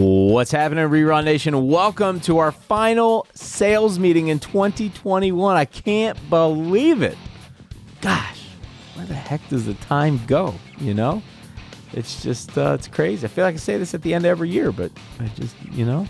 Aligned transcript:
What's 0.00 0.52
happening, 0.52 0.88
Rerun 0.88 1.24
Nation? 1.24 1.66
Welcome 1.66 2.20
to 2.20 2.38
our 2.38 2.52
final 2.52 3.26
sales 3.34 3.98
meeting 3.98 4.28
in 4.28 4.38
2021. 4.38 5.56
I 5.56 5.64
can't 5.64 6.30
believe 6.30 7.02
it. 7.02 7.18
Gosh, 8.00 8.46
where 8.94 9.06
the 9.06 9.14
heck 9.14 9.40
does 9.48 9.66
the 9.66 9.74
time 9.74 10.20
go? 10.28 10.54
You 10.78 10.94
know, 10.94 11.20
it's 11.94 12.22
just 12.22 12.56
uh, 12.56 12.76
it's 12.78 12.86
crazy. 12.86 13.26
I 13.26 13.28
feel 13.28 13.42
like 13.42 13.56
I 13.56 13.58
say 13.58 13.76
this 13.76 13.92
at 13.92 14.02
the 14.02 14.14
end 14.14 14.24
of 14.24 14.30
every 14.30 14.50
year, 14.50 14.70
but 14.70 14.92
I 15.18 15.26
just 15.34 15.56
you 15.72 15.84
know, 15.84 16.06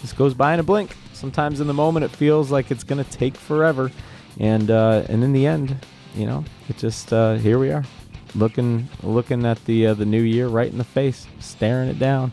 just 0.00 0.16
goes 0.16 0.32
by 0.32 0.54
in 0.54 0.60
a 0.60 0.62
blink. 0.62 0.96
Sometimes 1.12 1.60
in 1.60 1.66
the 1.66 1.74
moment 1.74 2.06
it 2.06 2.10
feels 2.10 2.50
like 2.50 2.70
it's 2.70 2.82
gonna 2.82 3.04
take 3.04 3.36
forever, 3.36 3.92
and 4.40 4.70
uh, 4.70 5.04
and 5.10 5.22
in 5.22 5.34
the 5.34 5.46
end, 5.46 5.76
you 6.14 6.24
know, 6.24 6.46
it 6.70 6.78
just 6.78 7.12
uh, 7.12 7.34
here 7.34 7.58
we 7.58 7.70
are, 7.72 7.84
looking 8.34 8.88
looking 9.02 9.44
at 9.44 9.62
the 9.66 9.88
uh, 9.88 9.92
the 9.92 10.06
new 10.06 10.22
year 10.22 10.48
right 10.48 10.72
in 10.72 10.78
the 10.78 10.84
face, 10.84 11.26
staring 11.40 11.90
it 11.90 11.98
down. 11.98 12.32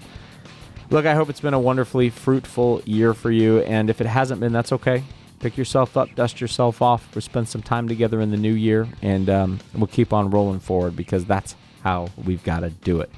Look, 0.94 1.07
I 1.07 1.16
hope 1.16 1.28
it's 1.28 1.39
been 1.39 1.56
a 1.56 1.60
wonderfully 1.60 2.11
fruitful 2.11 2.83
year 2.86 3.15
for 3.15 3.32
you. 3.32 3.61
And 3.61 3.89
if 3.89 4.00
it 4.00 4.06
hasn't 4.06 4.39
been, 4.39 4.54
that's 4.54 4.71
okay. 4.74 5.04
Pick 5.39 5.57
yourself 5.57 5.97
up, 5.97 6.14
dust 6.14 6.39
yourself 6.39 6.84
off. 6.84 7.15
We'll 7.15 7.24
spend 7.24 7.50
some 7.50 7.64
time 7.64 7.88
together 7.88 8.21
in 8.21 8.29
the 8.29 8.38
new 8.38 8.54
year, 8.54 8.88
and 9.01 9.28
um, 9.28 9.60
we'll 9.74 9.87
keep 9.87 10.14
on 10.14 10.29
rolling 10.29 10.60
forward 10.60 10.96
because 10.96 11.25
that's 11.25 11.56
how 11.82 12.10
we've 12.24 12.43
got 12.43 12.60
to 12.60 12.70
do 12.70 13.01
it. 13.01 13.10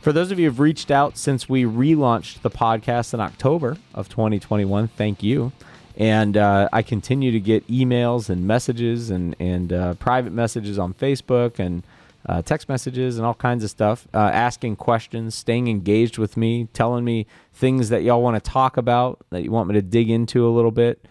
For 0.00 0.12
those 0.12 0.32
of 0.32 0.40
you 0.40 0.48
who've 0.48 0.58
reached 0.58 0.90
out 0.90 1.16
since 1.16 1.48
we 1.48 1.62
relaunched 1.62 2.42
the 2.42 2.50
podcast 2.50 3.14
in 3.14 3.20
October 3.20 3.76
of 3.94 4.08
2021, 4.08 4.88
thank 4.88 5.22
you. 5.22 5.52
And 5.96 6.36
uh, 6.36 6.68
I 6.72 6.82
continue 6.82 7.30
to 7.30 7.38
get 7.38 7.64
emails 7.68 8.28
and 8.28 8.48
messages 8.48 9.10
and, 9.10 9.36
and 9.38 9.72
uh, 9.72 9.94
private 9.94 10.32
messages 10.32 10.76
on 10.76 10.92
Facebook 10.92 11.60
and 11.60 11.84
uh, 12.26 12.42
text 12.42 12.68
messages 12.68 13.18
and 13.18 13.26
all 13.26 13.34
kinds 13.34 13.64
of 13.64 13.70
stuff, 13.70 14.06
uh, 14.14 14.18
asking 14.18 14.76
questions, 14.76 15.34
staying 15.34 15.68
engaged 15.68 16.18
with 16.18 16.36
me, 16.36 16.68
telling 16.72 17.04
me 17.04 17.26
things 17.52 17.88
that 17.88 18.02
y'all 18.02 18.22
want 18.22 18.42
to 18.42 18.50
talk 18.50 18.76
about, 18.76 19.24
that 19.30 19.42
you 19.42 19.50
want 19.50 19.68
me 19.68 19.74
to 19.74 19.82
dig 19.82 20.08
into 20.08 20.46
a 20.46 20.50
little 20.50 20.70
bit. 20.70 21.06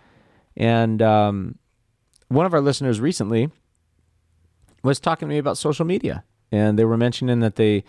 And 0.56 1.02
um, 1.02 1.58
one 2.30 2.46
of 2.46 2.54
our 2.54 2.62
listeners 2.62 3.00
recently 3.00 3.50
was 4.84 5.00
talking 5.00 5.28
to 5.28 5.34
me 5.34 5.38
about 5.38 5.58
social 5.58 5.86
media, 5.86 6.24
and 6.52 6.80
they 6.80 6.86
were 6.86 6.98
mentioning 6.98 7.42
that 7.42 7.56
they 7.56 7.84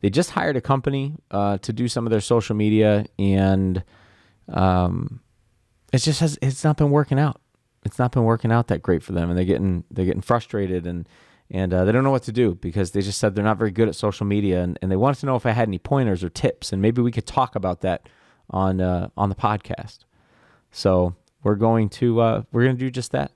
they 0.00 0.10
just 0.10 0.30
hired 0.30 0.56
a 0.56 0.60
company 0.60 1.14
uh, 1.30 1.58
to 1.58 1.72
do 1.72 1.88
some 1.88 2.06
of 2.06 2.10
their 2.10 2.20
social 2.20 2.54
media, 2.54 3.06
and 3.18 3.82
um, 4.52 5.20
it 5.92 5.98
just 5.98 6.20
has 6.20 6.38
it's 6.42 6.64
not 6.64 6.76
been 6.76 6.90
working 6.90 7.18
out. 7.18 7.40
It's 7.84 7.98
not 7.98 8.12
been 8.12 8.24
working 8.24 8.50
out 8.50 8.68
that 8.68 8.82
great 8.82 9.02
for 9.02 9.12
them, 9.12 9.30
and 9.30 9.38
they're 9.38 9.44
getting 9.44 9.84
they're 9.90 10.04
getting 10.04 10.22
frustrated 10.22 10.86
and 10.86 11.08
and 11.50 11.72
uh, 11.72 11.84
they 11.84 11.92
don't 11.92 12.04
know 12.04 12.10
what 12.10 12.22
to 12.24 12.32
do 12.32 12.54
because 12.54 12.92
they 12.92 13.02
just 13.02 13.18
said 13.18 13.34
they're 13.34 13.44
not 13.44 13.58
very 13.58 13.70
good 13.70 13.88
at 13.88 13.94
social 13.94 14.26
media, 14.26 14.62
and, 14.62 14.78
and 14.80 14.90
they 14.90 14.96
wanted 14.96 15.20
to 15.20 15.26
know 15.26 15.36
if 15.36 15.46
I 15.46 15.50
had 15.50 15.68
any 15.68 15.78
pointers 15.78 16.24
or 16.24 16.30
tips, 16.30 16.72
and 16.72 16.80
maybe 16.80 17.02
we 17.02 17.12
could 17.12 17.26
talk 17.26 17.54
about 17.54 17.80
that 17.82 18.08
on 18.50 18.80
uh, 18.80 19.08
on 19.16 19.28
the 19.28 19.34
podcast. 19.34 19.98
So 20.70 21.14
we're 21.42 21.54
going 21.56 21.88
to 21.90 22.20
uh, 22.20 22.42
we're 22.52 22.64
going 22.64 22.76
to 22.76 22.80
do 22.80 22.90
just 22.90 23.12
that. 23.12 23.32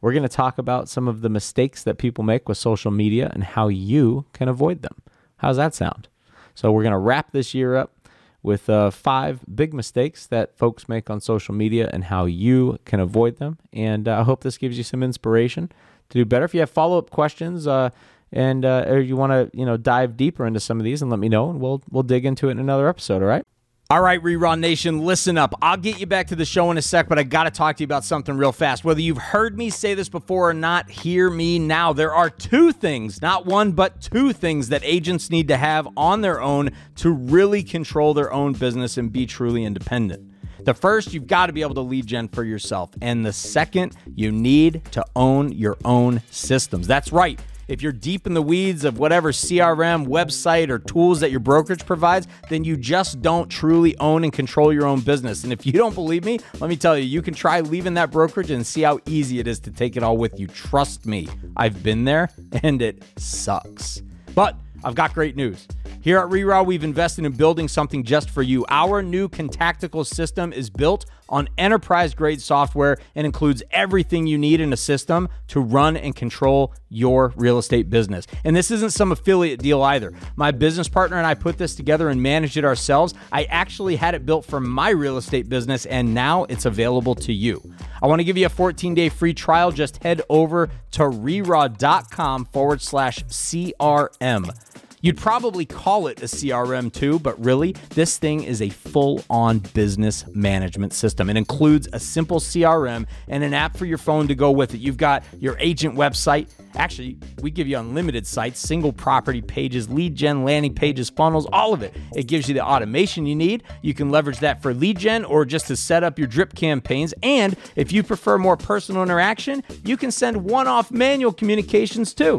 We're 0.00 0.12
going 0.12 0.22
to 0.22 0.28
talk 0.28 0.58
about 0.58 0.88
some 0.88 1.08
of 1.08 1.22
the 1.22 1.28
mistakes 1.28 1.82
that 1.84 1.98
people 1.98 2.24
make 2.24 2.48
with 2.48 2.58
social 2.58 2.90
media 2.90 3.30
and 3.32 3.42
how 3.42 3.68
you 3.68 4.26
can 4.32 4.48
avoid 4.48 4.82
them. 4.82 5.02
How's 5.36 5.56
that 5.56 5.74
sound? 5.74 6.08
So 6.54 6.70
we're 6.70 6.82
going 6.82 6.92
to 6.92 6.98
wrap 6.98 7.32
this 7.32 7.54
year 7.54 7.76
up 7.76 8.08
with 8.42 8.68
uh, 8.68 8.90
five 8.90 9.40
big 9.52 9.72
mistakes 9.72 10.26
that 10.26 10.56
folks 10.56 10.88
make 10.88 11.08
on 11.08 11.20
social 11.20 11.54
media 11.54 11.88
and 11.92 12.04
how 12.04 12.26
you 12.26 12.78
can 12.84 13.00
avoid 13.00 13.38
them. 13.38 13.58
And 13.72 14.08
uh, 14.08 14.20
I 14.20 14.22
hope 14.24 14.42
this 14.42 14.58
gives 14.58 14.76
you 14.76 14.84
some 14.84 15.02
inspiration 15.02 15.70
to 16.12 16.18
do 16.18 16.24
better. 16.24 16.44
If 16.44 16.54
you 16.54 16.60
have 16.60 16.70
follow 16.70 16.98
up 16.98 17.10
questions 17.10 17.66
uh, 17.66 17.90
and 18.30 18.64
uh, 18.64 18.84
or 18.86 19.00
you 19.00 19.16
want 19.16 19.32
to 19.32 19.50
you 19.58 19.66
know 19.66 19.76
dive 19.76 20.16
deeper 20.16 20.46
into 20.46 20.60
some 20.60 20.78
of 20.78 20.84
these, 20.84 21.02
and 21.02 21.10
let 21.10 21.20
me 21.20 21.28
know, 21.28 21.50
and 21.50 21.60
we'll 21.60 21.82
we'll 21.90 22.02
dig 22.02 22.24
into 22.24 22.48
it 22.48 22.52
in 22.52 22.58
another 22.58 22.88
episode. 22.88 23.22
All 23.22 23.28
right. 23.28 23.44
All 23.90 24.00
right, 24.00 24.22
Rerun 24.22 24.60
Nation, 24.60 25.00
listen 25.00 25.36
up. 25.36 25.54
I'll 25.60 25.76
get 25.76 26.00
you 26.00 26.06
back 26.06 26.28
to 26.28 26.36
the 26.36 26.46
show 26.46 26.70
in 26.70 26.78
a 26.78 26.82
sec, 26.82 27.10
but 27.10 27.18
I 27.18 27.24
got 27.24 27.44
to 27.44 27.50
talk 27.50 27.76
to 27.76 27.82
you 27.82 27.84
about 27.84 28.06
something 28.06 28.38
real 28.38 28.52
fast. 28.52 28.84
Whether 28.84 29.02
you've 29.02 29.18
heard 29.18 29.58
me 29.58 29.68
say 29.68 29.92
this 29.92 30.08
before 30.08 30.48
or 30.48 30.54
not, 30.54 30.88
hear 30.88 31.28
me 31.28 31.58
now. 31.58 31.92
There 31.92 32.14
are 32.14 32.30
two 32.30 32.72
things, 32.72 33.20
not 33.20 33.44
one, 33.44 33.72
but 33.72 34.00
two 34.00 34.32
things 34.32 34.70
that 34.70 34.80
agents 34.82 35.28
need 35.28 35.46
to 35.48 35.58
have 35.58 35.86
on 35.94 36.22
their 36.22 36.40
own 36.40 36.70
to 36.96 37.10
really 37.10 37.62
control 37.62 38.14
their 38.14 38.32
own 38.32 38.54
business 38.54 38.96
and 38.96 39.12
be 39.12 39.26
truly 39.26 39.62
independent. 39.62 40.31
The 40.64 40.74
first, 40.74 41.12
you've 41.12 41.26
got 41.26 41.46
to 41.46 41.52
be 41.52 41.62
able 41.62 41.74
to 41.74 41.80
lead 41.80 42.06
gen 42.06 42.28
for 42.28 42.44
yourself. 42.44 42.90
And 43.00 43.26
the 43.26 43.32
second, 43.32 43.96
you 44.14 44.30
need 44.30 44.84
to 44.92 45.04
own 45.16 45.52
your 45.52 45.76
own 45.84 46.22
systems. 46.30 46.86
That's 46.86 47.12
right. 47.12 47.40
If 47.68 47.80
you're 47.80 47.92
deep 47.92 48.26
in 48.26 48.34
the 48.34 48.42
weeds 48.42 48.84
of 48.84 48.98
whatever 48.98 49.32
CRM, 49.32 50.06
website, 50.06 50.68
or 50.68 50.78
tools 50.78 51.20
that 51.20 51.30
your 51.30 51.40
brokerage 51.40 51.86
provides, 51.86 52.26
then 52.48 52.64
you 52.64 52.76
just 52.76 53.22
don't 53.22 53.48
truly 53.48 53.96
own 53.98 54.24
and 54.24 54.32
control 54.32 54.72
your 54.72 54.84
own 54.84 55.00
business. 55.00 55.44
And 55.44 55.52
if 55.52 55.64
you 55.64 55.72
don't 55.72 55.94
believe 55.94 56.24
me, 56.24 56.38
let 56.60 56.68
me 56.68 56.76
tell 56.76 56.98
you, 56.98 57.04
you 57.04 57.22
can 57.22 57.34
try 57.34 57.60
leaving 57.60 57.94
that 57.94 58.10
brokerage 58.10 58.50
and 58.50 58.66
see 58.66 58.82
how 58.82 58.98
easy 59.06 59.38
it 59.38 59.46
is 59.46 59.58
to 59.60 59.70
take 59.70 59.96
it 59.96 60.02
all 60.02 60.16
with 60.16 60.38
you. 60.38 60.48
Trust 60.48 61.06
me, 61.06 61.28
I've 61.56 61.82
been 61.82 62.04
there 62.04 62.28
and 62.62 62.82
it 62.82 63.02
sucks. 63.16 64.02
But 64.34 64.56
I've 64.84 64.94
got 64.94 65.14
great 65.14 65.36
news. 65.36 65.66
Here 66.02 66.18
at 66.18 66.30
Reraw, 66.30 66.66
we've 66.66 66.82
invested 66.82 67.24
in 67.24 67.30
building 67.30 67.68
something 67.68 68.02
just 68.02 68.28
for 68.28 68.42
you. 68.42 68.66
Our 68.68 69.04
new 69.04 69.28
Contactical 69.28 70.02
system 70.02 70.52
is 70.52 70.68
built 70.68 71.06
on 71.28 71.48
enterprise 71.56 72.12
grade 72.12 72.42
software 72.42 72.98
and 73.14 73.24
includes 73.24 73.62
everything 73.70 74.26
you 74.26 74.36
need 74.36 74.60
in 74.60 74.72
a 74.72 74.76
system 74.76 75.28
to 75.46 75.60
run 75.60 75.96
and 75.96 76.16
control 76.16 76.74
your 76.88 77.32
real 77.36 77.56
estate 77.56 77.88
business. 77.88 78.26
And 78.42 78.56
this 78.56 78.72
isn't 78.72 78.90
some 78.90 79.12
affiliate 79.12 79.60
deal 79.60 79.80
either. 79.80 80.12
My 80.34 80.50
business 80.50 80.88
partner 80.88 81.18
and 81.18 81.26
I 81.26 81.34
put 81.34 81.56
this 81.56 81.76
together 81.76 82.08
and 82.08 82.20
managed 82.20 82.56
it 82.56 82.64
ourselves. 82.64 83.14
I 83.30 83.44
actually 83.44 83.94
had 83.94 84.16
it 84.16 84.26
built 84.26 84.44
for 84.44 84.58
my 84.58 84.90
real 84.90 85.18
estate 85.18 85.48
business 85.48 85.86
and 85.86 86.12
now 86.12 86.46
it's 86.48 86.64
available 86.64 87.14
to 87.14 87.32
you. 87.32 87.62
I 88.02 88.08
want 88.08 88.18
to 88.18 88.24
give 88.24 88.36
you 88.36 88.46
a 88.46 88.48
14 88.48 88.92
day 88.96 89.08
free 89.08 89.34
trial. 89.34 89.70
Just 89.70 90.02
head 90.02 90.20
over 90.28 90.68
to 90.90 91.02
reraw.com 91.02 92.46
forward 92.46 92.82
slash 92.82 93.24
CRM. 93.26 94.71
You'd 95.02 95.16
probably 95.16 95.66
call 95.66 96.06
it 96.06 96.22
a 96.22 96.26
CRM 96.26 96.92
too, 96.92 97.18
but 97.18 97.44
really, 97.44 97.72
this 97.90 98.18
thing 98.18 98.44
is 98.44 98.62
a 98.62 98.68
full 98.68 99.24
on 99.28 99.58
business 99.58 100.24
management 100.28 100.92
system. 100.92 101.28
It 101.28 101.36
includes 101.36 101.88
a 101.92 101.98
simple 101.98 102.38
CRM 102.38 103.06
and 103.26 103.42
an 103.42 103.52
app 103.52 103.76
for 103.76 103.84
your 103.84 103.98
phone 103.98 104.28
to 104.28 104.36
go 104.36 104.52
with 104.52 104.74
it. 104.74 104.78
You've 104.78 104.96
got 104.96 105.24
your 105.40 105.56
agent 105.58 105.96
website. 105.96 106.50
Actually, 106.76 107.18
we 107.40 107.50
give 107.50 107.66
you 107.66 107.80
unlimited 107.80 108.28
sites, 108.28 108.60
single 108.60 108.92
property 108.92 109.42
pages, 109.42 109.90
lead 109.90 110.14
gen, 110.14 110.44
landing 110.44 110.72
pages, 110.72 111.10
funnels, 111.10 111.48
all 111.52 111.74
of 111.74 111.82
it. 111.82 111.92
It 112.14 112.28
gives 112.28 112.46
you 112.46 112.54
the 112.54 112.64
automation 112.64 113.26
you 113.26 113.34
need. 113.34 113.64
You 113.82 113.94
can 113.94 114.08
leverage 114.08 114.38
that 114.38 114.62
for 114.62 114.72
lead 114.72 115.00
gen 115.00 115.24
or 115.24 115.44
just 115.44 115.66
to 115.66 115.76
set 115.76 116.04
up 116.04 116.16
your 116.16 116.28
drip 116.28 116.54
campaigns. 116.54 117.12
And 117.24 117.56
if 117.74 117.90
you 117.90 118.04
prefer 118.04 118.38
more 118.38 118.56
personal 118.56 119.02
interaction, 119.02 119.64
you 119.84 119.96
can 119.96 120.12
send 120.12 120.44
one 120.44 120.68
off 120.68 120.92
manual 120.92 121.32
communications 121.32 122.14
too. 122.14 122.38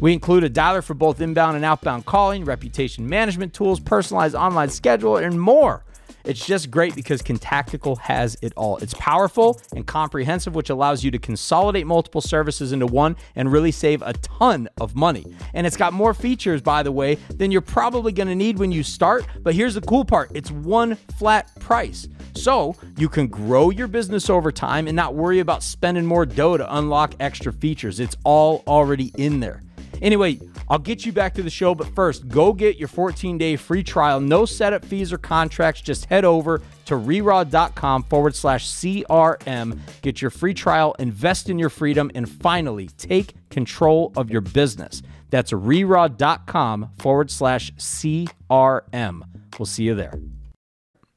We 0.00 0.14
include 0.14 0.44
a 0.44 0.50
dialer 0.50 0.82
for 0.82 0.94
both 0.94 1.20
inbound 1.20 1.56
and 1.56 1.64
outbound 1.64 2.06
calling, 2.06 2.46
reputation 2.46 3.06
management 3.06 3.52
tools, 3.52 3.78
personalized 3.78 4.34
online 4.34 4.70
schedule, 4.70 5.18
and 5.18 5.38
more. 5.38 5.84
It's 6.24 6.44
just 6.44 6.70
great 6.70 6.94
because 6.94 7.22
Contactical 7.22 7.96
has 7.96 8.36
it 8.42 8.52
all. 8.56 8.78
It's 8.78 8.94
powerful 8.94 9.60
and 9.74 9.86
comprehensive, 9.86 10.54
which 10.54 10.70
allows 10.70 11.04
you 11.04 11.10
to 11.10 11.18
consolidate 11.18 11.86
multiple 11.86 12.20
services 12.20 12.72
into 12.72 12.86
one 12.86 13.16
and 13.36 13.52
really 13.52 13.72
save 13.72 14.02
a 14.02 14.12
ton 14.14 14.68
of 14.80 14.94
money. 14.94 15.24
And 15.54 15.66
it's 15.66 15.76
got 15.76 15.92
more 15.92 16.14
features, 16.14 16.62
by 16.62 16.82
the 16.82 16.92
way, 16.92 17.16
than 17.34 17.50
you're 17.50 17.60
probably 17.60 18.12
going 18.12 18.28
to 18.28 18.34
need 18.34 18.58
when 18.58 18.72
you 18.72 18.82
start. 18.82 19.26
But 19.42 19.54
here's 19.54 19.74
the 19.74 19.80
cool 19.82 20.04
part 20.04 20.30
it's 20.34 20.50
one 20.50 20.96
flat 21.18 21.50
price. 21.60 22.08
So 22.34 22.76
you 22.96 23.08
can 23.08 23.26
grow 23.26 23.70
your 23.70 23.88
business 23.88 24.30
over 24.30 24.52
time 24.52 24.86
and 24.86 24.96
not 24.96 25.14
worry 25.14 25.40
about 25.40 25.62
spending 25.62 26.06
more 26.06 26.24
dough 26.24 26.56
to 26.56 26.76
unlock 26.76 27.14
extra 27.20 27.52
features. 27.52 28.00
It's 28.00 28.16
all 28.24 28.62
already 28.66 29.12
in 29.16 29.40
there. 29.40 29.62
Anyway, 30.02 30.40
I'll 30.68 30.78
get 30.78 31.04
you 31.04 31.12
back 31.12 31.34
to 31.34 31.42
the 31.42 31.50
show, 31.50 31.74
but 31.74 31.88
first, 31.94 32.28
go 32.28 32.52
get 32.52 32.76
your 32.76 32.88
14 32.88 33.38
day 33.38 33.56
free 33.56 33.82
trial. 33.82 34.20
No 34.20 34.44
setup 34.44 34.84
fees 34.84 35.12
or 35.12 35.18
contracts. 35.18 35.80
Just 35.80 36.06
head 36.06 36.24
over 36.24 36.62
to 36.86 36.94
reraw.com 36.94 38.04
forward 38.04 38.34
slash 38.34 38.66
CRM. 38.66 39.78
Get 40.02 40.22
your 40.22 40.30
free 40.30 40.54
trial, 40.54 40.94
invest 40.98 41.48
in 41.48 41.58
your 41.58 41.70
freedom, 41.70 42.10
and 42.14 42.28
finally 42.28 42.88
take 42.98 43.34
control 43.50 44.12
of 44.16 44.30
your 44.30 44.40
business. 44.40 45.02
That's 45.30 45.52
reraw.com 45.52 46.90
forward 46.98 47.30
slash 47.30 47.72
CRM. 47.74 49.22
We'll 49.58 49.66
see 49.66 49.84
you 49.84 49.94
there. 49.94 50.14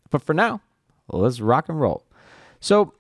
But 0.10 0.22
for 0.22 0.34
now, 0.34 0.62
let's 1.08 1.42
rock 1.42 1.70
and 1.70 1.80
roll. 1.80 2.06
So, 2.60 2.94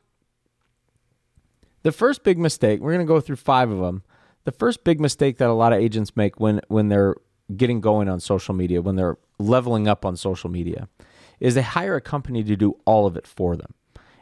the 1.84 1.92
first 1.92 2.24
big 2.24 2.40
mistake, 2.40 2.80
we're 2.80 2.94
going 2.94 3.06
to 3.06 3.14
go 3.14 3.20
through 3.20 3.36
five 3.36 3.70
of 3.70 3.80
them 3.80 4.04
the 4.46 4.52
first 4.52 4.84
big 4.84 5.00
mistake 5.00 5.38
that 5.38 5.50
a 5.50 5.54
lot 5.54 5.74
of 5.74 5.80
agents 5.80 6.16
make 6.16 6.40
when 6.40 6.62
when 6.68 6.90
they're 6.90 7.16
getting 7.56 7.82
going 7.82 8.10
on 8.10 8.20
social 8.20 8.54
media, 8.54 8.82
when 8.82 8.96
they're 8.96 9.18
leveling 9.40 9.88
up 9.88 10.06
on 10.06 10.16
social 10.16 10.50
media, 10.50 10.88
is 11.40 11.56
they 11.56 11.62
hire 11.62 11.96
a 11.96 12.02
company 12.02 12.44
to 12.44 12.56
do 12.56 12.78
all 12.86 13.06
of 13.06 13.18
it 13.18 13.28
for 13.28 13.56
them. 13.56 13.74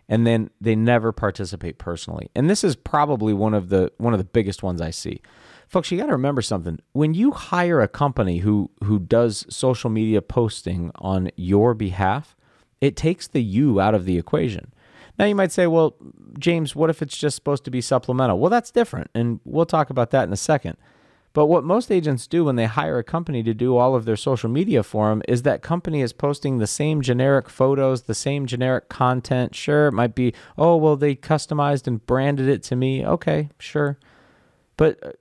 And 0.10 0.28
then 0.28 0.50
they 0.60 0.76
never 0.76 1.14
participate 1.14 1.78
personally. 1.78 2.30
And 2.36 2.50
this 2.50 2.64
is 2.64 2.76
probably 2.76 3.34
one 3.34 3.54
of 3.54 3.70
the 3.70 3.92
one 3.98 4.14
of 4.14 4.20
the 4.20 4.26
biggest 4.26 4.62
ones 4.62 4.82
I 4.82 4.90
see. 4.90 5.22
folks, 5.70 5.90
you 5.90 5.98
got 5.98 6.08
to 6.08 6.12
remember 6.12 6.42
something. 6.42 6.80
When 6.92 7.14
you 7.14 7.32
hire 7.32 7.80
a 7.80 7.88
company 7.88 8.40
who 8.40 8.72
who 8.84 9.00
does 9.00 9.46
social 9.50 9.90
media 9.90 10.22
posting 10.22 10.92
on 10.96 11.32
your 11.38 11.74
behalf, 11.74 12.36
it 12.82 12.98
takes 12.98 13.28
the 13.28 13.42
you 13.42 13.80
out 13.80 13.96
of 13.96 14.06
the 14.06 14.18
equation. 14.18 14.74
Now 15.22 15.28
you 15.28 15.36
might 15.36 15.52
say, 15.52 15.68
"Well, 15.68 15.96
James, 16.40 16.76
what 16.76 16.90
if 16.90 17.04
it's 17.04 17.16
just 17.16 17.36
supposed 17.36 17.64
to 17.66 17.72
be 17.72 17.80
supplemental?" 17.80 18.40
Well, 18.40 18.50
that's 18.50 18.72
different, 18.72 19.12
and 19.14 19.40
we'll 19.46 19.68
talk 19.68 19.92
about 19.92 20.10
that 20.10 20.28
in 20.28 20.34
a 20.34 20.38
second. 20.38 20.78
But 21.34 21.46
what 21.46 21.64
most 21.64 21.92
agents 21.92 22.26
do 22.26 22.44
when 22.44 22.56
they 22.56 22.66
hire 22.66 22.98
a 22.98 23.04
company 23.04 23.44
to 23.44 23.54
do 23.54 23.78
all 23.78 23.94
of 23.94 24.06
their 24.06 24.16
social 24.16 24.50
media 24.50 24.82
for 24.82 25.10
them 25.10 25.22
is 25.28 25.44
that 25.44 25.62
company 25.62 26.02
is 26.02 26.12
posting 26.12 26.58
the 26.58 26.66
same 26.66 27.04
generic 27.04 27.50
photos, 27.50 28.02
the 28.02 28.16
same 28.16 28.48
generic 28.48 28.90
content. 28.90 29.54
Sure, 29.54 29.88
it 29.88 29.94
might 29.94 30.16
be, 30.16 30.34
oh, 30.58 30.76
well, 30.76 30.98
they 30.98 31.16
customized 31.16 31.86
and 31.86 32.04
branded 32.08 32.50
it 32.50 32.64
to 32.64 32.76
me. 32.76 33.06
Okay, 33.06 33.50
sure. 33.60 34.00
But 34.76 34.98
uh, 35.06 35.12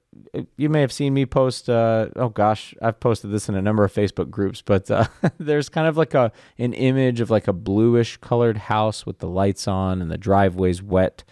you 0.57 0.69
may 0.69 0.81
have 0.81 0.93
seen 0.93 1.15
me 1.15 1.27
post, 1.27 1.69
uh, 1.69 2.09
oh 2.17 2.29
gosh, 2.29 2.75
I've 2.83 2.99
posted 3.01 3.31
this 3.31 3.49
in 3.49 3.55
a 3.55 3.63
number 3.63 3.85
of 3.85 3.93
Facebook 3.93 4.31
groups, 4.31 4.63
but 4.63 4.91
uh, 4.91 5.07
there's 5.39 5.69
kind 5.69 5.87
of 5.87 5.97
like 5.97 6.15
a 6.15 6.33
an 6.59 6.73
image 6.73 7.21
of 7.21 7.31
like 7.31 7.49
a 7.49 7.53
bluish 7.53 8.17
colored 8.17 8.57
house 8.57 9.07
with 9.07 9.19
the 9.19 9.29
lights 9.29 9.69
on 9.69 10.03
and 10.03 10.11
the 10.11 10.19
driveway's 10.19 10.83
wet. 10.83 11.25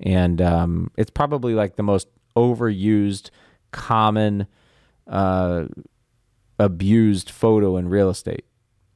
And 0.00 0.40
um, 0.40 0.90
it's 0.96 1.10
probably 1.10 1.54
like 1.54 1.76
the 1.76 1.82
most 1.82 2.08
overused 2.36 3.30
common 3.70 4.46
uh, 5.06 5.66
abused 6.58 7.30
photo 7.30 7.76
in 7.76 7.88
real 7.88 8.10
estate. 8.10 8.44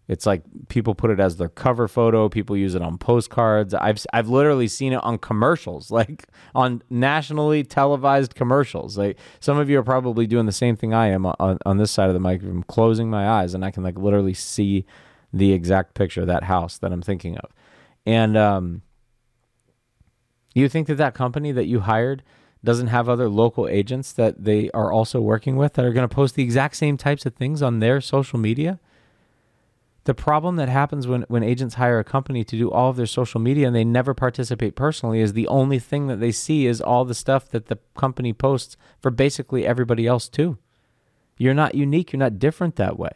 It's 0.08 0.25
like 0.25 0.43
people 0.69 0.94
put 0.94 1.11
it 1.11 1.19
as 1.19 1.37
their 1.37 1.49
cover 1.49 1.88
photo. 1.88 2.29
People 2.29 2.56
use 2.56 2.75
it 2.76 2.82
on 2.82 2.97
postcards. 2.97 3.75
I've 3.75 4.05
I've 4.12 4.29
literally 4.29 4.69
seen 4.69 4.93
it 4.93 5.03
on 5.03 5.19
commercials, 5.19 5.91
like 5.91 6.26
on 6.55 6.82
nationally 6.88 7.64
televised 7.64 8.35
commercials. 8.35 8.97
Like 8.97 9.19
some 9.41 9.58
of 9.58 9.69
you 9.69 9.79
are 9.79 9.85
probably 9.85 10.26
doing 10.26 10.47
the 10.47 10.53
same 10.53 10.76
thing 10.76 10.94
I 10.94 11.08
am 11.08 11.26
on, 11.26 11.58
on 11.67 11.79
this 11.79 11.91
side 11.91 12.08
of 12.08 12.14
the 12.14 12.20
mic. 12.20 12.43
I'm 12.43 12.62
closing 12.62 13.11
my 13.11 13.29
eyes 13.29 13.55
and 13.55 13.64
I 13.64 13.70
can 13.70 13.82
like 13.82 13.99
literally 13.99 14.35
see 14.35 14.87
the 15.32 15.53
exact 15.53 15.94
picture 15.94 16.20
of 16.20 16.26
that 16.29 16.44
house 16.44 16.79
that 16.79 16.93
I'm 16.93 17.03
thinking 17.03 17.37
of. 17.38 17.50
And 18.06 18.37
um, 18.37 18.82
you 20.55 20.69
think 20.69 20.87
that 20.87 20.94
that 20.97 21.14
company 21.14 21.50
that 21.53 21.67
you 21.67 21.81
hired 21.81 22.23
doesn't 22.62 22.87
have 22.87 23.08
other 23.08 23.29
local 23.29 23.69
agents 23.69 24.12
that 24.12 24.44
they 24.44 24.70
are 24.70 24.93
also 24.93 25.20
working 25.20 25.56
with 25.56 25.75
that 25.75 25.85
are 25.85 25.93
going 25.93 26.08
to 26.08 26.14
post 26.14 26.35
the 26.37 26.43
exact 26.43 26.76
same 26.76 26.97
types 26.97 27.26
of 27.26 27.35
things 27.35 27.61
on 27.61 27.81
their 27.81 28.00
social 28.00 28.38
media? 28.38 28.79
The 30.06 30.14
problem 30.14 30.55
that 30.55 30.69
happens 30.69 31.08
when, 31.08 31.23
when 31.23 31.43
agents 31.43 31.75
hire 31.75 31.99
a 31.99 32.05
company 32.05 32.44
to 32.44 32.56
do 32.56 32.70
all 32.70 32.91
of 32.91 32.97
their 32.97 33.06
social 33.06 33.41
media 33.41 33.67
and 33.67 33.75
they 33.75 33.85
never 33.85 34.14
participate 34.14 34.76
personally 34.76 35.19
is 35.19 35.32
the 35.32 35.49
only 35.49 35.81
thing 35.81 36.06
that 36.06 36.20
they 36.20 36.31
see 36.31 36.67
is 36.67 36.81
all 36.81 37.05
the 37.05 37.12
stuff 37.12 37.49
that 37.49 37.67
the 37.67 37.79
company 37.97 38.32
posts 38.32 38.76
for 39.00 39.11
basically 39.11 39.67
everybody 39.67 40.06
else 40.06 40.29
too. 40.29 40.58
You're 41.38 41.55
not 41.55 41.75
unique, 41.75 42.12
you're 42.12 42.20
not 42.20 42.38
different 42.38 42.76
that 42.76 42.97
way. 42.97 43.11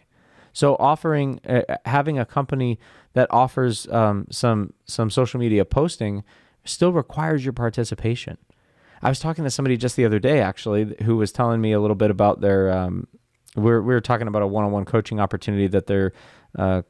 So 0.52 0.74
offering 0.80 1.40
uh, 1.48 1.62
having 1.84 2.18
a 2.18 2.26
company 2.26 2.80
that 3.12 3.28
offers 3.30 3.86
um, 3.88 4.26
some 4.28 4.72
some 4.84 5.10
social 5.10 5.38
media 5.38 5.64
posting 5.64 6.24
still 6.64 6.92
requires 6.92 7.44
your 7.44 7.52
participation. 7.52 8.36
I 9.00 9.08
was 9.08 9.20
talking 9.20 9.44
to 9.44 9.50
somebody 9.50 9.76
just 9.76 9.94
the 9.94 10.04
other 10.04 10.18
day, 10.18 10.40
actually, 10.40 10.96
who 11.04 11.16
was 11.16 11.30
telling 11.30 11.60
me 11.60 11.70
a 11.70 11.78
little 11.80 11.94
bit 11.94 12.10
about 12.10 12.40
their. 12.40 12.72
Um, 12.72 13.06
we're, 13.56 13.80
we 13.80 13.94
were 13.94 14.00
talking 14.00 14.28
about 14.28 14.42
a 14.42 14.46
one 14.46 14.64
on 14.64 14.72
one 14.72 14.84
coaching 14.84 15.20
opportunity 15.20 15.66
that 15.68 15.86
they're 15.86 16.12
uh, 16.58 16.82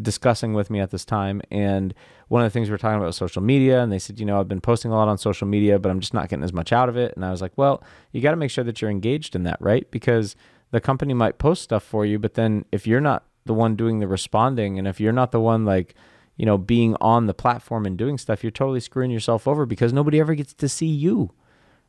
discussing 0.00 0.52
with 0.52 0.70
me 0.70 0.80
at 0.80 0.90
this 0.90 1.04
time. 1.04 1.40
And 1.50 1.94
one 2.28 2.42
of 2.42 2.46
the 2.46 2.50
things 2.50 2.68
we 2.68 2.74
are 2.74 2.78
talking 2.78 2.96
about 2.96 3.06
was 3.06 3.16
social 3.16 3.42
media. 3.42 3.82
And 3.82 3.90
they 3.90 3.98
said, 3.98 4.20
you 4.20 4.26
know, 4.26 4.38
I've 4.40 4.48
been 4.48 4.60
posting 4.60 4.90
a 4.90 4.94
lot 4.94 5.08
on 5.08 5.18
social 5.18 5.46
media, 5.46 5.78
but 5.78 5.90
I'm 5.90 6.00
just 6.00 6.14
not 6.14 6.28
getting 6.28 6.44
as 6.44 6.52
much 6.52 6.72
out 6.72 6.88
of 6.88 6.96
it. 6.96 7.14
And 7.16 7.24
I 7.24 7.30
was 7.30 7.40
like, 7.40 7.52
well, 7.56 7.82
you 8.12 8.20
got 8.20 8.32
to 8.32 8.36
make 8.36 8.50
sure 8.50 8.64
that 8.64 8.80
you're 8.82 8.90
engaged 8.90 9.34
in 9.34 9.44
that, 9.44 9.58
right? 9.60 9.90
Because 9.90 10.36
the 10.70 10.80
company 10.80 11.14
might 11.14 11.38
post 11.38 11.62
stuff 11.62 11.82
for 11.82 12.04
you, 12.04 12.18
but 12.18 12.34
then 12.34 12.64
if 12.72 12.86
you're 12.86 13.00
not 13.00 13.24
the 13.46 13.54
one 13.54 13.76
doing 13.76 14.00
the 14.00 14.08
responding 14.08 14.78
and 14.78 14.88
if 14.88 15.00
you're 15.00 15.12
not 15.12 15.32
the 15.32 15.40
one 15.40 15.64
like, 15.64 15.94
you 16.36 16.44
know, 16.44 16.58
being 16.58 16.96
on 17.00 17.26
the 17.26 17.34
platform 17.34 17.86
and 17.86 17.96
doing 17.96 18.18
stuff, 18.18 18.42
you're 18.42 18.50
totally 18.50 18.80
screwing 18.80 19.10
yourself 19.10 19.46
over 19.46 19.66
because 19.66 19.92
nobody 19.92 20.18
ever 20.18 20.34
gets 20.34 20.52
to 20.54 20.68
see 20.68 20.86
you 20.86 21.30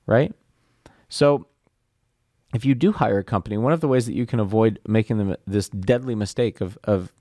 right? 0.06 0.34
So 1.10 1.48
if 2.54 2.64
you 2.66 2.76
do 2.76 2.92
hire 2.92 3.20
a 3.20 3.24
company, 3.24 3.58
one 3.58 3.74
of 3.74 3.82
the 3.82 3.88
ways 3.88 4.06
that 4.06 4.14
you 4.14 4.26
can 4.26 4.40
avoid 4.40 4.80
making 4.88 5.18
them 5.18 5.36
this 5.46 5.70
deadly 5.70 6.16
mistake 6.16 6.62
of 6.62 6.78
of 6.84 7.12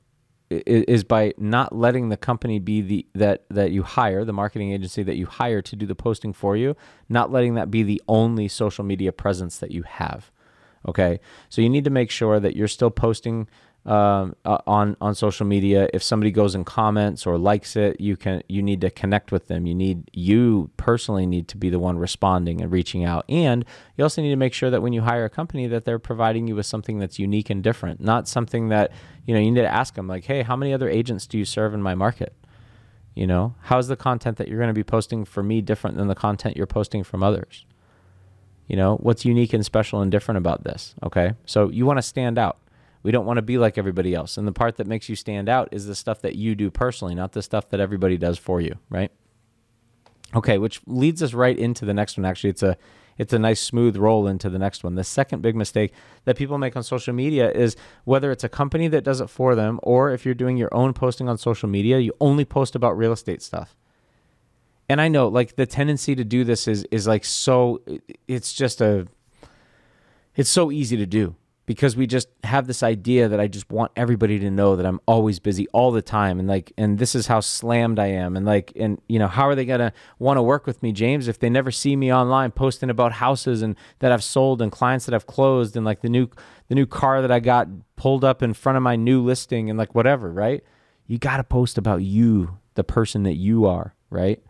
is 0.50 1.04
by 1.04 1.32
not 1.38 1.74
letting 1.74 2.08
the 2.08 2.16
company 2.16 2.58
be 2.58 2.80
the 2.80 3.06
that 3.14 3.44
that 3.48 3.70
you 3.70 3.82
hire, 3.82 4.24
the 4.24 4.32
marketing 4.32 4.72
agency 4.72 5.02
that 5.02 5.16
you 5.16 5.26
hire 5.26 5.62
to 5.62 5.76
do 5.76 5.86
the 5.86 5.94
posting 5.94 6.32
for 6.32 6.56
you, 6.56 6.76
not 7.08 7.32
letting 7.32 7.54
that 7.54 7.70
be 7.70 7.82
the 7.82 8.02
only 8.08 8.48
social 8.48 8.84
media 8.84 9.12
presence 9.12 9.58
that 9.58 9.70
you 9.70 9.82
have. 9.82 10.30
Okay? 10.86 11.18
So 11.48 11.62
you 11.62 11.70
need 11.70 11.84
to 11.84 11.90
make 11.90 12.10
sure 12.10 12.38
that 12.40 12.56
you're 12.56 12.68
still 12.68 12.90
posting 12.90 13.48
um, 13.86 14.34
uh, 14.44 14.58
on 14.66 14.96
on 15.00 15.14
social 15.14 15.46
media. 15.46 15.88
If 15.92 16.02
somebody 16.02 16.30
goes 16.30 16.54
and 16.54 16.64
comments 16.64 17.26
or 17.26 17.36
likes 17.36 17.76
it, 17.76 18.00
you 18.00 18.16
can 18.16 18.42
you 18.48 18.62
need 18.62 18.80
to 18.80 18.90
connect 18.90 19.30
with 19.30 19.48
them. 19.48 19.66
You 19.66 19.74
need 19.74 20.10
you 20.12 20.70
personally 20.76 21.26
need 21.26 21.48
to 21.48 21.56
be 21.56 21.68
the 21.68 21.78
one 21.78 21.98
responding 21.98 22.60
and 22.62 22.72
reaching 22.72 23.04
out, 23.04 23.24
and 23.28 23.64
you 23.96 24.04
also 24.04 24.22
need 24.22 24.30
to 24.30 24.36
make 24.36 24.54
sure 24.54 24.70
that 24.70 24.82
when 24.82 24.92
you 24.92 25.02
hire 25.02 25.24
a 25.24 25.30
company 25.30 25.66
that 25.66 25.84
they're 25.84 25.98
providing 25.98 26.48
you 26.48 26.56
with 26.56 26.66
something 26.66 26.98
that's 26.98 27.18
unique 27.18 27.50
and 27.50 27.62
different, 27.62 28.00
not 28.00 28.26
something 28.26 28.68
that 28.68 28.90
you 29.26 29.34
know 29.34 29.40
you 29.40 29.50
need 29.50 29.60
to 29.60 29.68
ask 29.68 29.94
them 29.94 30.08
like, 30.08 30.24
hey, 30.24 30.42
how 30.42 30.56
many 30.56 30.72
other 30.72 30.88
agents 30.88 31.26
do 31.26 31.36
you 31.36 31.44
serve 31.44 31.74
in 31.74 31.82
my 31.82 31.94
market? 31.94 32.34
You 33.14 33.26
know, 33.26 33.54
how's 33.62 33.88
the 33.88 33.96
content 33.96 34.38
that 34.38 34.48
you're 34.48 34.58
going 34.58 34.68
to 34.68 34.74
be 34.74 34.82
posting 34.82 35.24
for 35.24 35.42
me 35.42 35.60
different 35.60 35.96
than 35.96 36.08
the 36.08 36.16
content 36.16 36.56
you're 36.56 36.66
posting 36.66 37.04
from 37.04 37.22
others? 37.22 37.64
You 38.66 38.76
know, 38.76 38.96
what's 38.96 39.26
unique 39.26 39.52
and 39.52 39.64
special 39.64 40.00
and 40.00 40.10
different 40.10 40.38
about 40.38 40.64
this? 40.64 40.94
Okay, 41.02 41.34
so 41.44 41.68
you 41.68 41.84
want 41.84 41.98
to 41.98 42.02
stand 42.02 42.38
out 42.38 42.58
we 43.04 43.12
don't 43.12 43.26
want 43.26 43.36
to 43.36 43.42
be 43.42 43.58
like 43.58 43.78
everybody 43.78 44.14
else. 44.14 44.36
And 44.36 44.48
the 44.48 44.52
part 44.52 44.76
that 44.78 44.86
makes 44.88 45.08
you 45.08 45.14
stand 45.14 45.48
out 45.48 45.68
is 45.70 45.86
the 45.86 45.94
stuff 45.94 46.22
that 46.22 46.36
you 46.36 46.54
do 46.56 46.70
personally, 46.70 47.14
not 47.14 47.32
the 47.32 47.42
stuff 47.42 47.68
that 47.68 47.78
everybody 47.78 48.16
does 48.16 48.38
for 48.38 48.60
you, 48.60 48.76
right? 48.88 49.12
Okay, 50.34 50.58
which 50.58 50.80
leads 50.86 51.22
us 51.22 51.34
right 51.34 51.56
into 51.56 51.84
the 51.84 51.94
next 51.94 52.16
one. 52.16 52.24
Actually, 52.24 52.50
it's 52.50 52.62
a 52.62 52.76
it's 53.16 53.32
a 53.32 53.38
nice 53.38 53.60
smooth 53.60 53.96
roll 53.96 54.26
into 54.26 54.50
the 54.50 54.58
next 54.58 54.82
one. 54.82 54.96
The 54.96 55.04
second 55.04 55.42
big 55.42 55.54
mistake 55.54 55.92
that 56.24 56.36
people 56.36 56.58
make 56.58 56.74
on 56.74 56.82
social 56.82 57.14
media 57.14 57.52
is 57.52 57.76
whether 58.02 58.32
it's 58.32 58.42
a 58.42 58.48
company 58.48 58.88
that 58.88 59.04
does 59.04 59.20
it 59.20 59.30
for 59.30 59.54
them 59.54 59.78
or 59.84 60.10
if 60.10 60.24
you're 60.24 60.34
doing 60.34 60.56
your 60.56 60.74
own 60.74 60.94
posting 60.94 61.28
on 61.28 61.38
social 61.38 61.68
media, 61.68 62.00
you 62.00 62.12
only 62.20 62.44
post 62.44 62.74
about 62.74 62.98
real 62.98 63.12
estate 63.12 63.40
stuff. 63.40 63.76
And 64.88 65.00
I 65.00 65.06
know 65.06 65.28
like 65.28 65.54
the 65.54 65.66
tendency 65.66 66.16
to 66.16 66.24
do 66.24 66.42
this 66.42 66.66
is 66.66 66.84
is 66.90 67.06
like 67.06 67.24
so 67.24 67.82
it's 68.26 68.52
just 68.52 68.80
a 68.80 69.06
it's 70.34 70.50
so 70.50 70.72
easy 70.72 70.96
to 70.96 71.06
do 71.06 71.36
because 71.66 71.96
we 71.96 72.06
just 72.06 72.28
have 72.42 72.66
this 72.66 72.82
idea 72.82 73.28
that 73.28 73.40
I 73.40 73.46
just 73.46 73.70
want 73.70 73.92
everybody 73.96 74.38
to 74.38 74.50
know 74.50 74.76
that 74.76 74.84
I'm 74.84 75.00
always 75.06 75.38
busy 75.38 75.66
all 75.68 75.90
the 75.92 76.02
time 76.02 76.38
and 76.38 76.46
like 76.46 76.72
and 76.76 76.98
this 76.98 77.14
is 77.14 77.26
how 77.26 77.40
slammed 77.40 77.98
I 77.98 78.06
am 78.06 78.36
and 78.36 78.44
like 78.44 78.72
and 78.76 79.00
you 79.08 79.18
know 79.18 79.28
how 79.28 79.48
are 79.48 79.54
they 79.54 79.64
going 79.64 79.80
to 79.80 79.92
want 80.18 80.36
to 80.36 80.42
work 80.42 80.66
with 80.66 80.82
me 80.82 80.92
James 80.92 81.26
if 81.26 81.38
they 81.38 81.48
never 81.48 81.70
see 81.70 81.96
me 81.96 82.12
online 82.12 82.50
posting 82.50 82.90
about 82.90 83.12
houses 83.12 83.62
and 83.62 83.76
that 84.00 84.12
I've 84.12 84.24
sold 84.24 84.60
and 84.60 84.70
clients 84.70 85.06
that 85.06 85.14
I've 85.14 85.26
closed 85.26 85.76
and 85.76 85.84
like 85.84 86.02
the 86.02 86.08
new 86.08 86.28
the 86.68 86.74
new 86.74 86.86
car 86.86 87.22
that 87.22 87.30
I 87.30 87.40
got 87.40 87.68
pulled 87.96 88.24
up 88.24 88.42
in 88.42 88.52
front 88.52 88.76
of 88.76 88.82
my 88.82 88.96
new 88.96 89.22
listing 89.22 89.70
and 89.70 89.78
like 89.78 89.94
whatever 89.94 90.32
right? 90.32 90.62
You 91.06 91.18
got 91.18 91.38
to 91.38 91.44
post 91.44 91.78
about 91.78 92.02
you 92.02 92.58
the 92.74 92.84
person 92.84 93.22
that 93.22 93.36
you 93.36 93.66
are 93.66 93.94
right? 94.10 94.42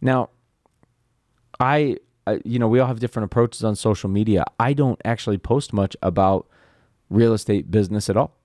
Now 0.00 0.30
I 1.60 1.98
you 2.44 2.58
know, 2.58 2.68
we 2.68 2.78
all 2.80 2.86
have 2.86 3.00
different 3.00 3.24
approaches 3.24 3.64
on 3.64 3.76
social 3.76 4.08
media. 4.08 4.44
I 4.58 4.72
don't 4.72 5.00
actually 5.04 5.38
post 5.38 5.72
much 5.72 5.96
about 6.02 6.46
real 7.08 7.32
estate 7.32 7.70
business 7.70 8.08
at 8.08 8.16
all. 8.16 8.36